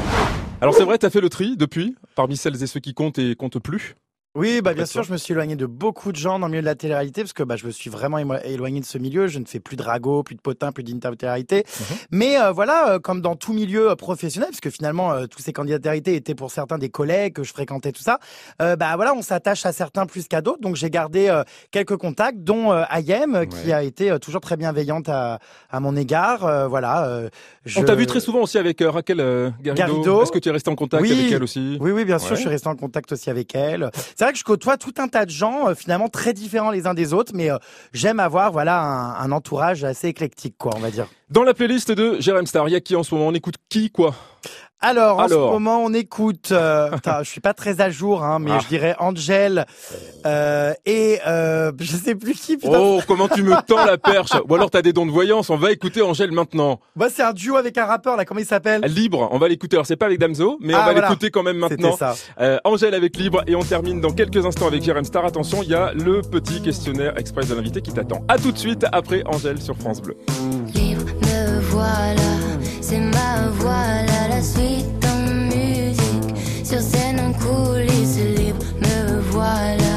Alors 0.61 0.73
c'est 0.73 0.83
vrai, 0.83 0.97
t'as 0.97 1.09
fait 1.09 1.21
le 1.21 1.29
tri 1.29 1.55
depuis, 1.57 1.95
parmi 2.15 2.37
celles 2.37 2.61
et 2.61 2.67
ceux 2.67 2.79
qui 2.79 2.93
comptent 2.93 3.19
et 3.19 3.35
comptent 3.35 3.59
plus. 3.59 3.95
Oui, 4.35 4.59
bah 4.61 4.73
bien 4.73 4.85
sûr, 4.85 5.01
je 5.03 5.13
me 5.13 5.17
suis 5.17 5.31
éloigné 5.31 5.55
de 5.55 5.65
beaucoup 5.65 6.11
de 6.11 6.17
gens 6.17 6.39
dans 6.39 6.47
le 6.47 6.51
milieu 6.51 6.61
de 6.61 6.65
la 6.65 6.75
télé-réalité 6.75 7.21
parce 7.21 7.31
que 7.31 7.41
bah, 7.43 7.55
je 7.55 7.65
me 7.65 7.71
suis 7.71 7.89
vraiment 7.89 8.17
éloigné 8.43 8.81
de 8.81 8.85
ce 8.85 8.97
milieu. 8.97 9.27
Je 9.27 9.39
ne 9.39 9.45
fais 9.45 9.61
plus 9.61 9.77
de 9.77 9.81
ragot, 9.81 10.23
plus 10.23 10.35
de 10.35 10.41
potin, 10.41 10.73
plus 10.73 10.83
d'interview 10.83 11.15
télé-réalité. 11.15 11.63
Mais 12.11 12.37
euh, 12.39 12.51
voilà, 12.51 12.91
euh, 12.95 12.99
comme 12.99 13.21
dans 13.21 13.37
tout 13.37 13.53
milieu 13.53 13.91
euh, 13.91 13.95
professionnel, 13.95 14.49
parce 14.49 14.59
que 14.59 14.69
finalement 14.69 15.13
euh, 15.13 15.25
tous 15.27 15.41
ces 15.41 15.53
candidats 15.53 15.79
télé-réalité 15.79 16.15
étaient 16.15 16.35
pour 16.35 16.51
certains 16.51 16.77
des 16.77 16.89
collègues 16.89 17.33
que 17.35 17.43
je 17.43 17.53
fréquentais, 17.53 17.93
tout 17.93 18.03
ça. 18.03 18.19
euh, 18.61 18.75
bah 18.75 18.93
voilà, 18.97 19.13
on 19.13 19.21
s'attache 19.21 19.65
à 19.65 19.71
certains 19.71 20.05
plus 20.05 20.27
qu'à 20.27 20.41
d'autres. 20.41 20.59
Donc 20.61 20.75
j'ai 20.75 20.89
gardé 20.89 21.29
euh, 21.29 21.43
quelques 21.71 21.95
contacts, 21.95 22.39
dont 22.39 22.73
Ayem, 22.91 23.45
qui 23.47 23.71
a 23.71 23.83
été 23.83 24.17
toujours 24.19 24.41
très 24.41 24.57
bienveillante 24.57 25.07
à, 25.07 25.39
à 25.71 25.79
mon 25.79 25.95
égard. 25.95 26.43
Euh, 26.45 26.67
voilà. 26.67 27.07
euh, 27.07 27.29
je... 27.65 27.79
On 27.79 27.83
t'a 27.83 27.95
vu 27.95 28.05
très 28.05 28.19
souvent 28.19 28.41
aussi 28.41 28.57
avec 28.57 28.83
Raquel 28.85 29.17
Garrido. 29.61 29.73
Garrido. 29.73 30.23
Est-ce 30.23 30.31
que 30.33 30.39
tu 30.39 30.49
es 30.49 30.51
resté 30.51 30.69
en 30.69 30.75
contact 30.75 31.01
Oui. 31.03 31.11
avec 31.13 31.31
elle 31.31 31.43
aussi? 31.43 31.77
Oui, 31.79 31.91
oui, 31.91 32.03
bien 32.03 32.19
sûr, 32.19 32.31
Ouais. 32.31 32.35
je 32.35 32.41
suis 32.41 32.49
resté 32.49 32.67
en 32.67 32.75
contact 32.75 33.13
aussi 33.13 33.29
avec 33.29 33.55
elle. 33.55 33.89
C'est 34.25 34.29
vrai 34.29 34.33
que 34.33 34.39
je 34.39 34.43
côtoie 34.43 34.77
tout 34.77 34.95
un 34.97 35.07
tas 35.07 35.25
de 35.25 35.29
gens, 35.29 35.67
euh, 35.67 35.75
finalement 35.75 36.09
très 36.09 36.33
différents 36.33 36.71
les 36.71 36.87
uns 36.87 36.95
des 36.95 37.13
autres, 37.13 37.33
mais 37.35 37.51
euh, 37.51 37.59
j'aime 37.93 38.19
avoir 38.19 38.51
voilà 38.51 38.81
un, 38.81 39.31
entourage 39.31 39.83
assez 39.83 40.07
éclectique, 40.07 40.55
quoi, 40.57 40.71
on 40.75 40.79
va 40.79 40.89
dire. 40.89 41.05
Dans 41.29 41.43
la 41.43 41.53
playlist 41.53 41.91
de 41.91 42.19
Jérém 42.19 42.47
Star, 42.47 42.67
y 42.67 42.73
a 42.73 42.81
qui 42.81 42.95
en 42.95 43.03
ce 43.03 43.13
moment 43.13 43.27
On 43.27 43.35
écoute 43.35 43.57
qui 43.69 43.91
quoi? 43.91 44.15
Alors, 44.81 45.17
en 45.17 45.23
Alors. 45.23 45.47
ce 45.49 45.53
moment, 45.53 45.79
on 45.83 45.93
écoute. 45.93 46.49
Euh, 46.51 46.91
putain, 46.95 47.23
je 47.23 47.29
suis 47.29 47.41
pas 47.41 47.53
très 47.53 47.81
à 47.81 47.89
jour, 47.89 48.23
hein, 48.23 48.39
mais 48.39 48.51
Ah. 48.53 48.59
je 48.61 48.67
dirais 48.67 48.95
Angel 48.99 49.65
euh, 50.25 50.73
et 50.85 51.19
euh, 51.25 51.71
je 51.79 51.95
sais 51.97 52.13
plus 52.15 52.33
qui. 52.33 52.57
Putain. 52.57 52.77
Oh, 52.79 52.99
comment 53.07 53.27
tu 53.27 53.41
me 53.41 53.55
tends 53.65 53.83
la 53.85 53.97
perche 53.97 54.31
Ou 54.47 54.53
alors 54.55 54.69
t'as 54.69 54.81
des 54.81 54.93
dons 54.93 55.05
de 55.05 55.11
voyance, 55.11 55.49
on 55.49 55.55
va 55.57 55.71
écouter 55.71 56.01
Angèle 56.01 56.31
maintenant. 56.31 56.79
Bah, 56.95 57.07
c'est 57.11 57.23
un 57.23 57.33
duo 57.33 57.55
avec 57.55 57.77
un 57.77 57.85
rappeur 57.85 58.15
là. 58.17 58.25
Comment 58.25 58.39
il 58.41 58.45
s'appelle? 58.45 58.81
Libre, 58.81 59.27
on 59.31 59.37
va 59.37 59.47
l'écouter. 59.47 59.75
Alors 59.77 59.85
c'est 59.85 59.95
pas 59.95 60.05
avec 60.07 60.19
Damso, 60.19 60.57
mais 60.61 60.73
on 60.73 60.77
Ah, 60.77 60.85
va 60.85 60.91
voilà. 60.91 61.07
l'écouter 61.09 61.31
quand 61.31 61.43
même 61.43 61.57
maintenant. 61.57 61.95
Ça. 61.97 62.15
Euh, 62.39 62.57
Angèle 62.63 62.93
avec 62.93 63.17
Libre 63.17 63.43
et 63.47 63.55
on 63.55 63.63
termine 63.63 64.01
dans 64.01 64.11
quelques 64.11 64.45
instants 64.45 64.67
avec 64.67 64.83
Jérém 64.83 65.03
Star. 65.05 65.25
Attention, 65.25 65.63
il 65.63 65.69
y 65.69 65.75
a 65.75 65.93
le 65.93 66.21
petit 66.21 66.61
questionnaire 66.61 67.17
express 67.17 67.47
de 67.47 67.55
l'invité 67.55 67.81
qui 67.81 67.91
t'attend. 67.93 68.23
À 68.27 68.37
tout 68.37 68.51
de 68.51 68.57
suite 68.57 68.85
après 68.91 69.23
Angèle 69.25 69.61
sur 69.61 69.75
France 69.77 70.01
Bleu. 70.01 70.15
Libre, 70.73 71.05
me 71.21 71.59
voilà, 71.61 72.21
c'est 72.81 72.99
ma 72.99 73.49
voilà, 73.53 74.04
la 74.35 74.41
suite 74.41 75.05
en 75.05 75.19
musique. 75.45 76.35
Sur 76.65 76.81
scène 76.81 77.19
en 77.21 77.31
coulisses, 77.43 78.17
libre, 78.17 78.63
me 78.81 79.21
voilà, 79.31 79.95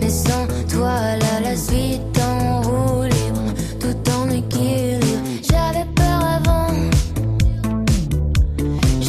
mais 0.00 0.10
sans 0.10 0.46
toi 0.68 0.98
la 1.44 1.56
suite 1.56 2.18
en 2.18 2.62
roue 2.62 3.04
libre, 3.04 3.52
tout 3.78 4.10
en 4.10 4.28
équilibre. 4.30 5.06
J'avais 5.48 5.86
peur 5.94 6.20
avant, 6.38 6.72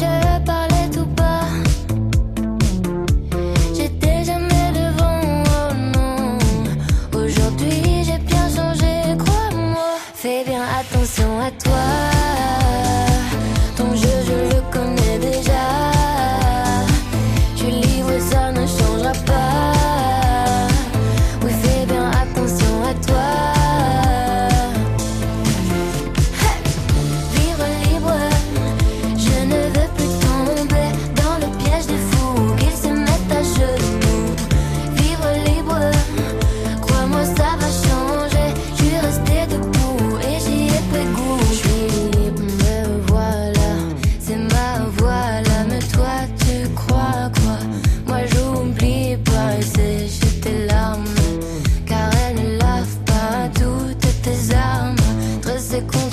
je 0.00 0.44
parlais 0.46 0.88
tout 0.92 1.08
bas. 1.16 1.48
J'étais 3.76 4.22
jamais 4.30 4.68
devant, 4.80 5.22
oh 5.56 5.74
non. 5.94 6.38
Aujourd'hui 7.20 8.04
j'ai 8.06 8.18
bien 8.18 8.46
changé, 8.56 8.92
crois-moi. 9.24 9.88
Fais 10.14 10.44
bien 10.44 10.62
attention 10.80 11.40
à 11.40 11.50
toi. 11.64 12.07
musical 55.80 56.07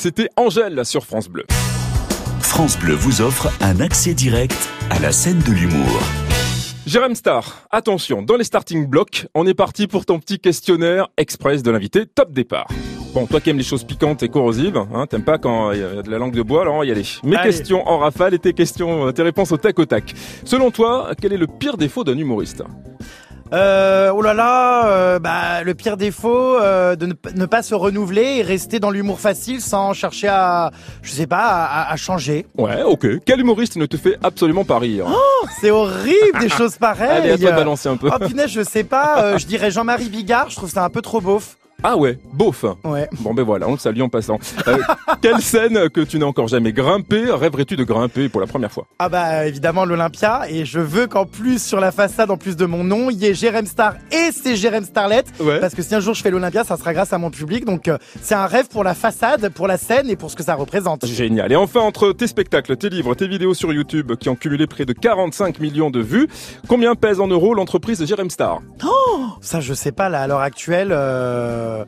c'était 0.00 0.30
Angèle 0.36 0.86
sur 0.86 1.04
France 1.04 1.28
Bleu. 1.28 1.44
France 2.40 2.78
Bleu 2.78 2.94
vous 2.94 3.20
offre 3.20 3.52
un 3.60 3.80
accès 3.80 4.14
direct 4.14 4.56
à 4.88 4.98
la 4.98 5.12
scène 5.12 5.40
de 5.40 5.52
l'humour. 5.52 6.00
Jérém 6.86 7.14
Star, 7.14 7.66
attention, 7.70 8.22
dans 8.22 8.36
les 8.36 8.44
starting 8.44 8.86
blocks, 8.86 9.26
on 9.34 9.46
est 9.46 9.52
parti 9.52 9.86
pour 9.86 10.06
ton 10.06 10.18
petit 10.18 10.38
questionnaire 10.38 11.08
express 11.18 11.62
de 11.62 11.70
l'invité, 11.70 12.06
top 12.06 12.32
départ. 12.32 12.68
Bon, 13.12 13.26
toi 13.26 13.40
qui 13.40 13.50
aimes 13.50 13.58
les 13.58 13.62
choses 13.62 13.84
piquantes 13.84 14.22
et 14.22 14.30
corrosives, 14.30 14.78
hein, 14.78 15.06
t'aimes 15.06 15.24
pas 15.24 15.36
quand 15.36 15.72
il 15.72 15.80
y 15.80 15.82
a 15.82 16.00
de 16.00 16.10
la 16.10 16.16
langue 16.16 16.34
de 16.34 16.42
bois, 16.42 16.62
alors 16.62 16.76
on 16.76 16.78
va 16.78 16.86
y 16.86 16.90
aller. 16.90 17.04
Mes 17.22 17.36
Allez. 17.36 17.50
questions 17.50 17.86
en 17.86 17.98
rafale 17.98 18.32
et 18.32 18.38
tes 18.38 18.54
questions, 18.54 19.08
euh, 19.08 19.12
tes 19.12 19.22
réponses 19.22 19.52
au 19.52 19.58
tac 19.58 19.78
au 19.78 19.84
tac. 19.84 20.14
Selon 20.44 20.70
toi, 20.70 21.10
quel 21.20 21.34
est 21.34 21.36
le 21.36 21.46
pire 21.46 21.76
défaut 21.76 22.04
d'un 22.04 22.16
humoriste? 22.16 22.62
Euh, 23.52 24.12
oh 24.14 24.22
là 24.22 24.32
là, 24.32 24.86
euh, 24.86 25.18
bah, 25.18 25.62
le 25.64 25.74
pire 25.74 25.96
défaut, 25.96 26.56
euh, 26.56 26.94
de 26.94 27.06
ne, 27.06 27.46
pas 27.46 27.62
se 27.62 27.74
renouveler 27.74 28.36
et 28.38 28.42
rester 28.42 28.78
dans 28.78 28.90
l'humour 28.90 29.18
facile 29.18 29.60
sans 29.60 29.92
chercher 29.92 30.28
à, 30.28 30.70
je 31.02 31.10
sais 31.10 31.26
pas, 31.26 31.64
à, 31.64 31.92
à 31.92 31.96
changer. 31.96 32.46
Ouais, 32.56 32.82
ok. 32.82 33.06
Quel 33.24 33.40
humoriste 33.40 33.76
ne 33.76 33.86
te 33.86 33.96
fait 33.96 34.18
absolument 34.22 34.64
pas 34.64 34.78
rire? 34.78 35.06
Oh, 35.08 35.46
c'est 35.60 35.70
horrible 35.70 36.38
des 36.40 36.48
choses 36.60 36.76
pareilles. 36.76 37.10
Allez, 37.10 37.30
à 37.30 37.38
toi 37.38 37.50
de 37.50 37.56
balancer 37.56 37.88
un 37.88 37.96
peu. 37.96 38.08
Oh 38.14 38.24
punaise, 38.24 38.50
je 38.50 38.62
sais 38.62 38.84
pas, 38.84 39.22
euh, 39.24 39.38
je 39.38 39.46
dirais 39.46 39.70
Jean-Marie 39.70 40.08
Bigard, 40.08 40.50
je 40.50 40.56
trouve 40.56 40.70
ça 40.70 40.84
un 40.84 40.90
peu 40.90 41.02
trop 41.02 41.20
beauf. 41.20 41.56
Ah 41.82 41.96
ouais, 41.96 42.18
beauf. 42.32 42.64
Ouais. 42.84 43.08
Bon 43.20 43.32
ben 43.34 43.42
voilà, 43.42 43.66
on 43.68 43.72
le 43.72 43.78
salue 43.78 44.00
en 44.02 44.08
passant. 44.08 44.38
Euh, 44.68 44.76
quelle 45.22 45.40
scène 45.40 45.88
que 45.88 46.00
tu 46.02 46.18
n'as 46.18 46.26
encore 46.26 46.48
jamais 46.48 46.72
grimpé 46.72 47.24
rêverais-tu 47.30 47.76
de 47.76 47.84
grimper 47.84 48.28
pour 48.28 48.40
la 48.40 48.46
première 48.46 48.70
fois? 48.70 48.86
Ah 48.98 49.08
bah 49.08 49.46
évidemment 49.46 49.84
l'Olympia 49.84 50.42
et 50.48 50.64
je 50.64 50.78
veux 50.80 51.06
qu'en 51.06 51.24
plus 51.26 51.62
sur 51.62 51.80
la 51.80 51.90
façade 51.92 52.30
en 52.30 52.36
plus 52.36 52.56
de 52.56 52.66
mon 52.66 52.84
nom 52.84 53.08
il 53.10 53.16
y 53.18 53.26
ait 53.26 53.34
Jérém 53.34 53.66
Star 53.66 53.94
et 54.12 54.30
c'est 54.32 54.56
Jérém 54.56 54.84
Starlet 54.84 55.24
Ouais. 55.40 55.58
parce 55.60 55.74
que 55.74 55.82
si 55.82 55.94
un 55.94 56.00
jour 56.00 56.14
je 56.14 56.22
fais 56.22 56.30
l'Olympia 56.30 56.64
ça 56.64 56.76
sera 56.76 56.92
grâce 56.92 57.12
à 57.12 57.18
mon 57.18 57.30
public 57.30 57.64
donc 57.64 57.88
euh, 57.88 57.96
c'est 58.20 58.34
un 58.34 58.46
rêve 58.46 58.68
pour 58.68 58.84
la 58.84 58.94
façade, 58.94 59.48
pour 59.50 59.66
la 59.66 59.78
scène 59.78 60.10
et 60.10 60.16
pour 60.16 60.30
ce 60.30 60.36
que 60.36 60.42
ça 60.42 60.54
représente. 60.54 61.06
Génial. 61.06 61.50
Et 61.52 61.56
enfin, 61.56 61.80
entre 61.80 62.12
tes 62.12 62.26
spectacles, 62.26 62.76
tes 62.76 62.88
livres, 62.90 63.14
tes 63.14 63.26
vidéos 63.28 63.54
sur 63.54 63.72
YouTube 63.72 64.12
qui 64.16 64.28
ont 64.28 64.36
cumulé 64.36 64.66
près 64.66 64.84
de 64.84 64.92
45 64.92 65.58
millions 65.60 65.90
de 65.90 66.00
vues, 66.00 66.28
combien 66.68 66.94
pèse 66.94 67.20
en 67.20 67.26
euros 67.28 67.54
l'entreprise 67.54 68.04
Jérém 68.04 68.28
Star? 68.30 68.60
Ça 69.40 69.60
je 69.60 69.74
sais 69.74 69.92
pas 69.92 70.08
là 70.08 70.22
à 70.22 70.26
l'heure 70.26 70.40
actuelle 70.40 70.90
euh, 70.92 71.84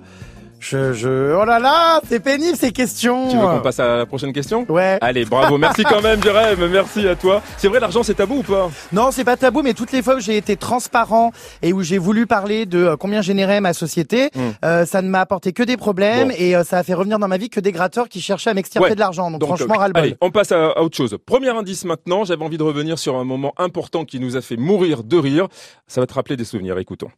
je 0.63 0.93
je 0.93 1.35
oh 1.35 1.45
là 1.45 1.59
là 1.59 2.01
c'est 2.09 2.21
pénible 2.21 2.57
ces 2.57 2.71
questions. 2.71 3.29
Tu 3.29 3.37
veux 3.37 3.43
qu'on 3.47 3.61
passe 3.61 3.81
à 3.81 3.97
la 3.97 4.07
prochaine 4.07 4.33
question 4.33 4.65
Ouais. 4.69 4.97
Allez, 5.01 5.25
bravo. 5.25 5.59
Merci 5.59 5.83
quand 5.83 6.01
même, 6.01 6.23
Jérém. 6.23 6.57
Merci 6.71 7.07
à 7.09 7.17
toi. 7.17 7.43
C'est 7.57 7.67
vrai, 7.67 7.81
l'argent, 7.81 8.03
c'est 8.05 8.15
tabou 8.15 8.37
ou 8.39 8.43
pas? 8.43 8.71
Non, 8.93 9.11
c'est 9.11 9.25
pas 9.25 9.37
tabou, 9.37 9.63
mais 9.63 9.75
toutes 9.75 9.91
les 9.91 10.03
fois 10.03 10.15
où 10.17 10.21
j'ai 10.21 10.37
été 10.37 10.57
transparent 10.57 11.33
et 11.63 11.73
où 11.73 11.83
j'ai 11.83 11.99
voulu 11.99 12.27
parler 12.27 12.65
de 12.65 12.79
euh, 12.79 12.97
combien 12.97 13.23
générait 13.23 13.61
ma 13.61 13.73
société, 13.73 14.31
Mm. 14.35 14.41
euh, 14.65 14.87
ça 14.87 15.03
ne 15.03 15.09
m'a 15.09 15.21
apporté 15.21 15.53
que 15.53 15.63
des 15.65 15.77
problèmes 15.77 16.29
Bon. 16.29 16.35
et 16.39 16.55
euh, 16.57 16.63
ça 16.65 16.79
a 16.79 16.83
fait 16.85 16.95
revenir 16.95 17.19
dans 17.19 17.27
ma 17.29 17.37
vie 17.39 17.51
que 17.51 17.59
des 17.61 17.73
gratteurs 17.73 18.09
qui 18.09 18.21
cherchaient 18.21 18.51
à 18.51 18.55
m'extirper 18.55 18.89
Ouais. 18.91 18.95
de 18.95 19.01
l'argent. 19.01 19.31
Donc, 19.33 19.41
Donc, 19.41 19.49
franchement, 19.49 19.75
euh, 19.75 19.79
ras-le-bol. 19.79 20.03
Allez, 20.03 20.17
on 20.21 20.31
passe 20.31 20.53
à, 20.53 20.69
à 20.71 20.81
autre 20.83 20.97
chose. 20.97 21.17
Premier 21.27 21.49
indice 21.51 21.85
maintenant. 21.85 22.25
J'avais 22.25 22.45
envie 22.45 22.59
de 22.59 22.63
revenir 22.63 22.99
sur 22.99 23.17
un 23.17 23.25
moment 23.25 23.53
important 23.59 24.05
qui 24.05 24.21
nous 24.21 24.37
a 24.37 24.41
fait 24.41 24.57
mourir 24.57 25.03
de 25.03 25.17
rire. 25.19 25.49
Ça 25.89 26.01
va 26.01 26.07
te 26.07 26.15
rappeler 26.15 26.37
des 26.37 26.45
souvenirs. 26.45 26.79
Écoutons. 26.79 27.09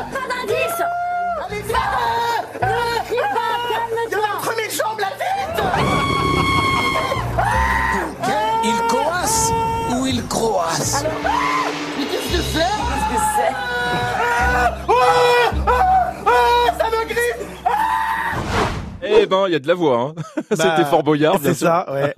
Eh 19.19 19.25
ben, 19.25 19.45
il 19.47 19.54
y 19.54 19.56
a 19.56 19.60
de 19.60 19.67
la 19.67 19.73
voix. 19.73 19.99
Hein. 19.99 20.13
Bah, 20.49 20.56
C'était 20.78 20.88
Fort 20.89 21.04
Boyard, 21.04 21.39
C'est 21.41 21.56
ça, 21.56 21.91
ouais. 21.91 22.13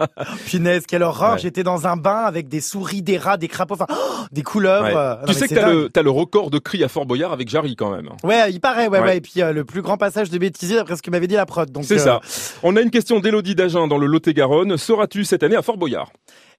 Punaise, 0.45 0.85
quelle 0.85 1.03
horreur. 1.03 1.33
Ouais. 1.33 1.39
J'étais 1.39 1.63
dans 1.63 1.87
un 1.87 1.95
bain 1.95 2.23
avec 2.25 2.49
des 2.49 2.59
souris, 2.59 3.01
des 3.01 3.17
rats, 3.17 3.37
des 3.37 3.47
crapauds, 3.47 3.75
enfin, 3.75 3.85
oh, 3.89 4.25
des 4.31 4.43
couleuvres. 4.43 4.85
Ouais. 4.85 4.93
Euh, 4.95 5.15
tu 5.27 5.33
sais 5.33 5.47
que 5.47 5.87
t'as 5.87 6.01
le, 6.01 6.05
le 6.05 6.11
record 6.11 6.49
de 6.49 6.59
cris 6.59 6.83
à 6.83 6.89
Fort 6.89 7.05
Boyard 7.05 7.31
avec 7.31 7.47
Jarry 7.47 7.75
quand 7.75 7.89
même. 7.89 8.09
Ouais, 8.23 8.51
il 8.51 8.59
paraît, 8.59 8.87
ouais, 8.87 8.99
ouais. 8.99 9.17
Et 9.17 9.21
puis, 9.21 9.41
euh, 9.41 9.53
le 9.53 9.63
plus 9.63 9.81
grand 9.81 9.97
passage 9.97 10.29
de 10.29 10.37
bêtisier, 10.37 10.75
d'après 10.75 10.97
ce 10.97 11.01
que 11.01 11.09
m'avait 11.09 11.27
dit 11.27 11.35
la 11.35 11.45
prod. 11.45 11.69
C'est 11.83 11.95
euh, 11.95 11.97
ça. 11.99 12.19
On 12.63 12.75
a 12.75 12.81
une 12.81 12.91
question 12.91 13.19
d'Élodie 13.19 13.55
Dagen 13.55 13.87
dans 13.87 13.97
le 13.97 14.07
Lot-et-Garonne. 14.07 14.77
Seras-tu 14.77 15.23
cette 15.23 15.43
année 15.43 15.55
à 15.55 15.61
Fort 15.61 15.77
Boyard? 15.77 16.11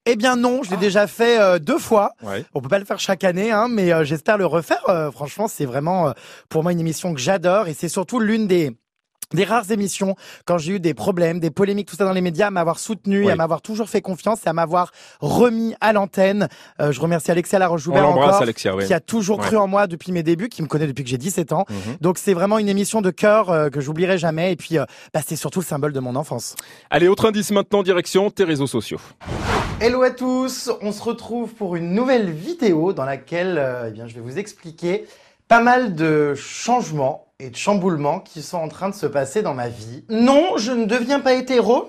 Eh 0.06 0.16
bien 0.16 0.36
non, 0.36 0.62
je 0.62 0.70
l'ai 0.70 0.76
déjà 0.76 1.06
fait 1.06 1.38
euh, 1.38 1.58
deux 1.58 1.78
fois. 1.78 2.12
Ouais. 2.22 2.44
On 2.54 2.60
peut 2.62 2.68
pas 2.68 2.78
le 2.78 2.84
faire 2.84 2.98
chaque 2.98 3.24
année, 3.24 3.50
hein, 3.50 3.68
mais 3.68 3.92
euh, 3.92 4.04
j'espère 4.04 4.38
le 4.38 4.46
refaire. 4.46 4.82
Euh, 4.88 5.10
franchement, 5.10 5.48
c'est 5.48 5.66
vraiment 5.66 6.14
pour 6.48 6.62
moi 6.62 6.72
une 6.72 6.80
émission 6.80 7.12
que 7.12 7.20
j'adore 7.20 7.68
et 7.68 7.74
c'est 7.74 7.88
surtout 7.88 8.18
l'une 8.18 8.46
des 8.46 8.72
des 9.34 9.44
rares 9.44 9.70
émissions 9.70 10.16
quand 10.46 10.58
j'ai 10.58 10.72
eu 10.74 10.80
des 10.80 10.94
problèmes, 10.94 11.40
des 11.40 11.50
polémiques, 11.50 11.88
tout 11.88 11.96
ça 11.96 12.04
dans 12.04 12.12
les 12.12 12.20
médias, 12.20 12.46
à 12.46 12.50
m'avoir 12.50 12.78
soutenu, 12.78 13.30
à 13.30 13.36
m'avoir 13.36 13.60
toujours 13.62 13.88
fait 13.88 14.00
confiance 14.00 14.40
et 14.46 14.48
à 14.48 14.52
m'avoir 14.52 14.90
remis 15.20 15.74
à 15.80 15.92
l'antenne. 15.92 16.48
Euh, 16.80 16.92
je 16.92 17.00
remercie 17.00 17.30
Alexia 17.30 17.58
Laroche-Joubert 17.58 18.02
On 18.04 18.08
l'embrasse, 18.10 18.28
encore, 18.28 18.42
Alexia, 18.42 18.74
ouais. 18.74 18.86
qui 18.86 18.94
a 18.94 19.00
toujours 19.00 19.38
Ouais. 19.38 19.46
cru 19.46 19.56
en 19.56 19.66
moi 19.66 19.86
depuis 19.86 20.12
mes 20.12 20.22
débuts, 20.22 20.48
qui 20.48 20.62
me 20.62 20.66
connaît 20.66 20.86
depuis 20.86 21.04
que 21.04 21.10
j'ai 21.10 21.18
17 21.18 21.52
ans. 21.52 21.64
Mhm. 21.68 21.96
Donc 22.00 22.18
c'est 22.18 22.34
vraiment 22.34 22.58
une 22.58 22.68
émission 22.68 23.02
de 23.02 23.10
cœur 23.10 23.50
euh, 23.50 23.68
que 23.68 23.80
j'oublierai 23.80 24.18
jamais 24.18 24.52
et 24.52 24.56
puis 24.56 24.78
euh, 24.78 24.84
bah, 25.12 25.20
c'est 25.26 25.36
surtout 25.36 25.60
le 25.60 25.64
symbole 25.64 25.92
de 25.92 26.00
mon 26.00 26.16
enfance. 26.16 26.54
Allez, 26.90 27.08
autre 27.08 27.28
indice 27.28 27.50
maintenant, 27.50 27.82
direction 27.82 28.30
tes 28.30 28.44
réseaux 28.44 28.66
sociaux. 28.66 29.00
Hello 29.80 30.02
à 30.02 30.10
tous, 30.10 30.70
on 30.82 30.90
se 30.90 31.02
retrouve 31.02 31.54
pour 31.54 31.76
une 31.76 31.92
nouvelle 31.92 32.30
vidéo 32.30 32.92
dans 32.92 33.04
laquelle 33.04 33.56
euh, 33.58 33.84
eh 33.88 33.90
bien, 33.92 34.06
je 34.08 34.14
vais 34.14 34.20
vous 34.20 34.38
expliquer 34.38 35.06
pas 35.46 35.60
mal 35.60 35.94
de 35.94 36.34
changements 36.34 37.27
et 37.40 37.50
de 37.50 37.56
chamboulements 37.56 38.18
qui 38.18 38.42
sont 38.42 38.58
en 38.58 38.66
train 38.66 38.88
de 38.88 38.96
se 38.96 39.06
passer 39.06 39.42
dans 39.42 39.54
ma 39.54 39.68
vie. 39.68 40.02
Non, 40.08 40.56
je 40.56 40.72
ne 40.72 40.86
deviens 40.86 41.20
pas 41.20 41.34
hétéro. 41.34 41.88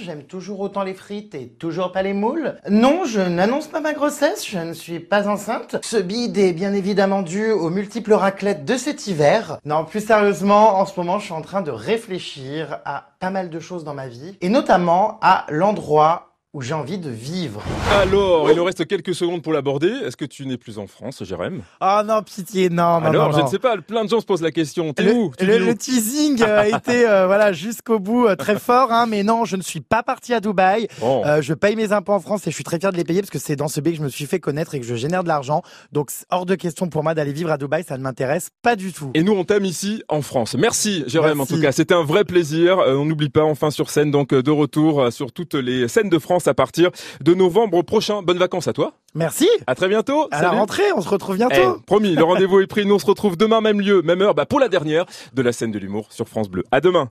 J'aime 0.00 0.22
toujours 0.22 0.60
autant 0.60 0.84
les 0.84 0.94
frites 0.94 1.34
et 1.34 1.48
toujours 1.48 1.92
pas 1.92 2.02
les 2.02 2.14
moules. 2.14 2.56
Non, 2.66 3.04
je 3.04 3.20
n'annonce 3.20 3.66
pas 3.66 3.80
ma 3.80 3.92
grossesse, 3.92 4.48
je 4.48 4.58
ne 4.58 4.72
suis 4.72 4.98
pas 4.98 5.28
enceinte. 5.28 5.76
Ce 5.84 5.98
bide 5.98 6.38
est 6.38 6.54
bien 6.54 6.72
évidemment 6.72 7.20
dû 7.20 7.50
aux 7.50 7.68
multiples 7.68 8.14
raclettes 8.14 8.64
de 8.64 8.78
cet 8.78 9.06
hiver. 9.06 9.58
Non, 9.66 9.84
plus 9.84 10.06
sérieusement, 10.06 10.78
en 10.78 10.86
ce 10.86 10.98
moment, 10.98 11.18
je 11.18 11.26
suis 11.26 11.34
en 11.34 11.42
train 11.42 11.60
de 11.60 11.70
réfléchir 11.70 12.78
à 12.86 13.10
pas 13.20 13.28
mal 13.28 13.50
de 13.50 13.60
choses 13.60 13.84
dans 13.84 13.92
ma 13.92 14.08
vie 14.08 14.38
et 14.40 14.48
notamment 14.48 15.18
à 15.20 15.44
l'endroit 15.50 16.29
où 16.52 16.62
j'ai 16.62 16.74
envie 16.74 16.98
de 16.98 17.08
vivre. 17.10 17.62
Alors, 17.92 18.50
il 18.50 18.56
nous 18.56 18.64
reste 18.64 18.84
quelques 18.86 19.14
secondes 19.14 19.40
pour 19.40 19.52
l'aborder. 19.52 19.86
Est-ce 20.04 20.16
que 20.16 20.24
tu 20.24 20.46
n'es 20.46 20.56
plus 20.56 20.78
en 20.78 20.88
France, 20.88 21.22
Jérém? 21.22 21.62
Oh 21.80 22.00
non, 22.04 22.22
pitié, 22.24 22.68
non, 22.68 23.00
non, 23.00 23.06
Alors, 23.06 23.30
non, 23.30 23.38
je 23.38 23.42
ne 23.44 23.46
sais 23.48 23.60
pas, 23.60 23.76
plein 23.76 24.04
de 24.04 24.08
gens 24.10 24.18
se 24.20 24.26
posent 24.26 24.42
la 24.42 24.50
question. 24.50 24.92
T'es 24.92 25.04
Le, 25.04 25.12
où? 25.14 25.32
Tu 25.38 25.46
le- 25.46 25.58
vis 25.58 25.62
où? 25.62 25.66
le 25.66 25.74
teasing 25.76 26.42
a 26.42 26.66
été 26.76 27.08
euh, 27.08 27.26
voilà 27.26 27.52
jusqu'au 27.52 28.00
bout 28.00 28.26
euh, 28.26 28.34
très 28.34 28.58
fort, 28.58 28.90
hein, 28.90 29.06
mais 29.06 29.22
non, 29.22 29.44
je 29.44 29.54
ne 29.54 29.62
suis 29.62 29.80
pas 29.80 30.02
parti 30.02 30.34
à 30.34 30.40
Dubaï. 30.40 30.88
Bon. 31.00 31.24
Euh, 31.24 31.40
je 31.40 31.54
paye 31.54 31.76
mes 31.76 31.92
impôts 31.92 32.14
en 32.14 32.20
France 32.20 32.44
et 32.48 32.50
je 32.50 32.56
suis 32.56 32.64
très 32.64 32.80
fier 32.80 32.90
de 32.90 32.96
les 32.96 33.04
payer 33.04 33.20
parce 33.20 33.30
que 33.30 33.38
c'est 33.38 33.54
dans 33.54 33.68
ce 33.68 33.78
pays 33.80 33.92
que 33.92 33.98
je 33.98 34.04
me 34.04 34.08
suis 34.08 34.26
fait 34.26 34.40
connaître 34.40 34.74
et 34.74 34.80
que 34.80 34.86
je 34.86 34.96
génère 34.96 35.22
de 35.22 35.28
l'argent. 35.28 35.62
Donc 35.92 36.10
c'est 36.10 36.26
hors 36.30 36.46
de 36.46 36.56
question 36.56 36.88
pour 36.88 37.04
moi 37.04 37.14
d'aller 37.14 37.32
vivre 37.32 37.52
à 37.52 37.58
Dubaï, 37.58 37.84
ça 37.84 37.96
ne 37.96 38.02
m'intéresse 38.02 38.48
pas 38.60 38.74
du 38.74 38.92
tout. 38.92 39.12
Et 39.14 39.22
nous, 39.22 39.32
on 39.34 39.44
t'aime 39.44 39.64
ici 39.64 40.02
en 40.08 40.20
France. 40.20 40.56
Merci, 40.58 41.04
Jérém, 41.06 41.40
en 41.40 41.46
tout 41.46 41.60
cas. 41.60 41.70
C'était 41.70 41.94
un 41.94 42.02
vrai 42.04 42.24
plaisir. 42.24 42.80
Euh, 42.80 42.96
on 42.96 43.04
n'oublie 43.04 43.28
pas, 43.30 43.44
enfin 43.44 43.70
sur 43.70 43.88
scène, 43.88 44.10
donc 44.10 44.34
de 44.34 44.50
retour 44.50 45.00
euh, 45.00 45.10
sur 45.12 45.30
toutes 45.30 45.54
les 45.54 45.86
scènes 45.86 46.08
de 46.08 46.18
France. 46.18 46.39
À 46.48 46.54
partir 46.54 46.90
de 47.20 47.34
novembre 47.34 47.82
prochain. 47.82 48.22
Bonnes 48.22 48.38
vacances 48.38 48.68
à 48.68 48.72
toi. 48.72 48.92
Merci. 49.14 49.48
À 49.66 49.74
très 49.74 49.88
bientôt. 49.88 50.28
À 50.30 50.42
la 50.42 50.50
rentrée, 50.50 50.92
on 50.96 51.00
se 51.00 51.08
retrouve 51.08 51.36
bientôt. 51.36 51.78
Eh, 51.78 51.84
promis, 51.86 52.14
le 52.14 52.24
rendez-vous 52.24 52.60
est 52.60 52.66
pris. 52.66 52.86
Nous 52.86 52.94
on 52.94 52.98
se 52.98 53.06
retrouve 53.06 53.36
demain 53.36 53.60
même 53.60 53.80
lieu, 53.80 54.02
même 54.02 54.22
heure, 54.22 54.34
bah, 54.34 54.46
pour 54.46 54.60
la 54.60 54.68
dernière 54.68 55.06
de 55.34 55.42
la 55.42 55.52
scène 55.52 55.70
de 55.72 55.78
l'humour 55.78 56.06
sur 56.10 56.28
France 56.28 56.48
Bleu. 56.48 56.64
À 56.70 56.80
demain. 56.80 57.10